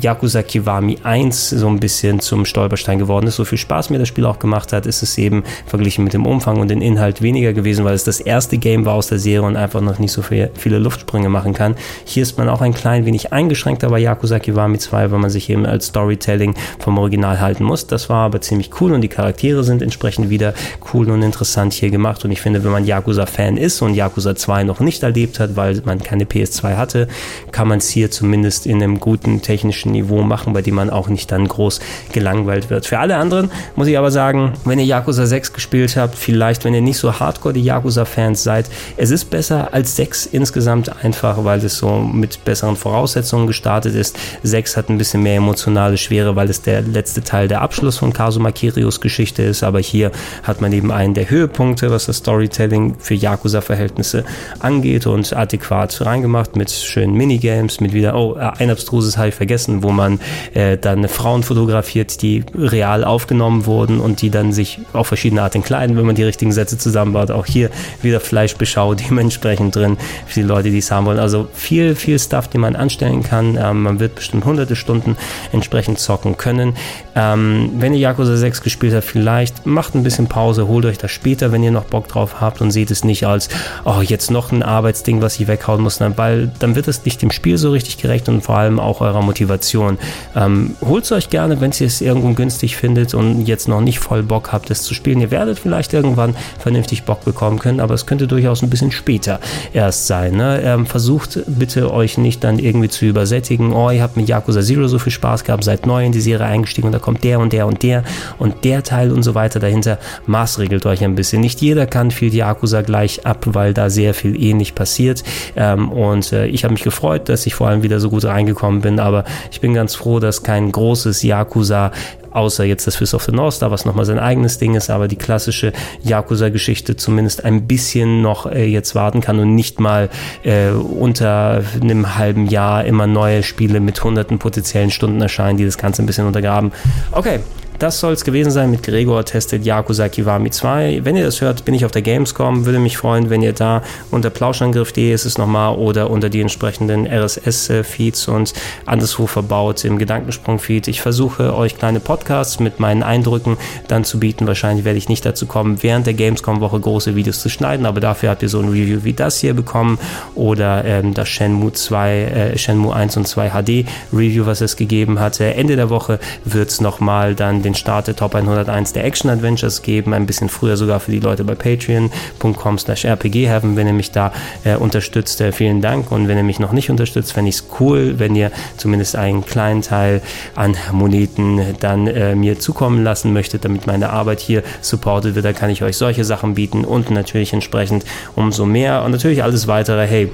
[0.00, 3.36] Yakuza Kiwami 1 so ein bisschen zum Stolperstein geworden ist.
[3.36, 6.26] So viel Spaß mir das Spiel auch gemacht hat, ist es eben verglichen mit dem
[6.26, 9.46] Umfang und dem Inhalt weniger gewesen, weil es das erste Game war aus der Serie
[9.46, 11.74] und einfach noch nicht so viel, viele Luftsprünge machen kann.
[12.04, 15.50] Hier ist man auch ein klein wenig eingeschränkter bei Yakuza Kiwami 2, weil man sich
[15.50, 17.86] eben als Storytelling vom Original halten muss.
[17.86, 20.54] Das war aber ziemlich cool und die Charaktere sind entsprechend wieder
[20.92, 24.64] cool und interessant hier gemacht und ich finde, wenn man Yakuza-Fan ist und Yakuza 2
[24.64, 27.08] noch nicht erlebt hat, weil man keine PS2 hatte,
[27.52, 31.08] kann man es hier zumindest in einem guten technischen Niveau machen, bei dem man auch
[31.08, 31.80] nicht dann groß
[32.12, 32.86] gelangweilt wird.
[32.86, 36.74] Für alle anderen muss ich aber sagen, wenn ihr Yakuza 6 gespielt habt, vielleicht wenn
[36.74, 38.66] ihr nicht so hardcore die Yakuza-Fans seid,
[38.96, 44.18] es ist besser als 6 insgesamt einfach, weil es so mit besseren Voraussetzungen gestartet ist.
[44.42, 48.12] 6 hat ein bisschen mehr emotionale Schwere, weil es der letzte Teil der Abschluss von
[48.12, 50.10] Kazuma Kirios Geschichte ist, aber hier
[50.42, 54.24] hat man eben einen der Höhepunkte, was das Storytelling für Yakuza-Verhältnisse Verhältnisse
[54.58, 59.34] angeht und adäquat reingemacht mit schönen Minigames, mit wieder, oh, äh, ein abstruses habe ich
[59.34, 60.20] vergessen, wo man
[60.54, 65.62] äh, dann Frauen fotografiert, die real aufgenommen wurden und die dann sich auf verschiedene Arten
[65.62, 67.30] kleiden, wenn man die richtigen Sätze zusammenbaut.
[67.30, 67.70] Auch hier
[68.02, 71.18] wieder Fleischbeschau dementsprechend drin für die Leute, die es haben wollen.
[71.18, 73.56] Also viel, viel Stuff, den man anstellen kann.
[73.60, 75.16] Ähm, man wird bestimmt hunderte Stunden
[75.52, 76.74] entsprechend zocken können.
[77.14, 81.10] Ähm, wenn ihr Yakuza 6 gespielt habt, vielleicht macht ein bisschen Pause, holt euch das
[81.10, 83.48] später, wenn ihr noch Bock drauf habt und seht es nicht als,
[83.84, 87.30] oh, jetzt noch ein Arbeitsding, was ich weghauen muss, weil dann wird es nicht dem
[87.30, 89.98] Spiel so richtig gerecht und vor allem auch eurer Motivation.
[90.34, 93.98] Ähm, Holt es euch gerne, wenn ihr es irgendwo günstig findet und jetzt noch nicht
[93.98, 95.20] voll Bock habt, es zu spielen.
[95.20, 99.40] Ihr werdet vielleicht irgendwann vernünftig Bock bekommen können, aber es könnte durchaus ein bisschen später
[99.72, 100.36] erst sein.
[100.36, 100.60] Ne?
[100.62, 104.88] Ähm, versucht bitte euch nicht dann irgendwie zu übersättigen, oh, ihr habt mit Yakuza Zero
[104.88, 107.52] so viel Spaß gehabt, seid neu in die Serie eingestiegen und da kommt der und
[107.52, 108.04] der und der
[108.38, 109.98] und der Teil und so weiter dahinter.
[110.26, 111.40] Maßregelt euch ein bisschen.
[111.40, 115.22] Nicht jeder kann viel Yakuza gleich ab, weil da sehr viel ähnlich passiert.
[115.56, 118.80] Ähm, und äh, ich habe mich gefreut, dass ich vor allem wieder so gut reingekommen
[118.80, 121.92] bin, aber ich bin ganz froh, dass kein großes Yakuza
[122.36, 125.08] außer jetzt das Fist of the North Star, was nochmal sein eigenes Ding ist, aber
[125.08, 130.10] die klassische Yakuza-Geschichte zumindest ein bisschen noch äh, jetzt warten kann und nicht mal
[130.44, 135.78] äh, unter einem halben Jahr immer neue Spiele mit hunderten potenziellen Stunden erscheinen, die das
[135.78, 136.72] Ganze ein bisschen untergraben.
[137.12, 137.40] Okay,
[137.78, 141.00] das soll es gewesen sein mit Gregor testet Yakuza Kiwami 2.
[141.04, 142.64] Wenn ihr das hört, bin ich auf der Gamescom.
[142.64, 147.06] Würde mich freuen, wenn ihr da unter plauschangriff.de ist es nochmal oder unter die entsprechenden
[147.06, 148.54] RSS-Feeds und
[148.86, 150.88] anderswo verbaut im Gedankensprung-Feed.
[150.88, 153.58] Ich versuche euch kleine Podcasts mit meinen Eindrücken
[153.88, 154.46] dann zu bieten.
[154.46, 158.30] Wahrscheinlich werde ich nicht dazu kommen, während der Gamescom-Woche große Videos zu schneiden, aber dafür
[158.30, 159.98] habt ihr so ein Review wie das hier bekommen
[160.34, 165.20] oder ähm, das Shenmue 2, äh, Shenmue 1 und 2 HD Review, was es gegeben
[165.20, 165.54] hatte.
[165.54, 169.82] Ende der Woche wird es nochmal dann den Start der Top 101 der Action Adventures
[169.82, 174.12] geben, ein bisschen früher sogar für die Leute bei patreon.com slash rpgheaven, wenn ihr mich
[174.12, 174.32] da
[174.64, 176.12] äh, unterstützt, äh, vielen Dank.
[176.12, 179.44] Und wenn ihr mich noch nicht unterstützt, fände ich es cool, wenn ihr zumindest einen
[179.44, 180.22] kleinen Teil
[180.54, 185.52] an Moneten dann äh, mir zukommen lassen möchtet, damit meine Arbeit hier supportet wird, da
[185.52, 188.04] kann ich euch solche Sachen bieten und natürlich entsprechend
[188.36, 189.02] umso mehr.
[189.02, 190.30] Und natürlich alles weitere, hey,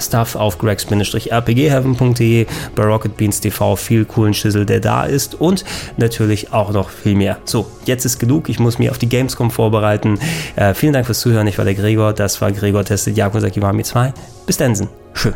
[0.00, 5.64] Stuff auf gregs-rpgheaven.de, bei Rocketbeans TV viel coolen Schüssel, der da ist und
[5.96, 7.38] natürlich auch noch viel mehr.
[7.44, 8.48] So, jetzt ist genug.
[8.48, 10.18] Ich muss mich auf die Gamescom vorbereiten.
[10.56, 11.46] Äh, vielen Dank fürs Zuhören.
[11.46, 12.12] Ich war der Gregor.
[12.12, 14.12] Das war Gregor testet Yakuza Kiwami 2.
[14.46, 14.88] Bis dann.
[15.14, 15.32] Tschö.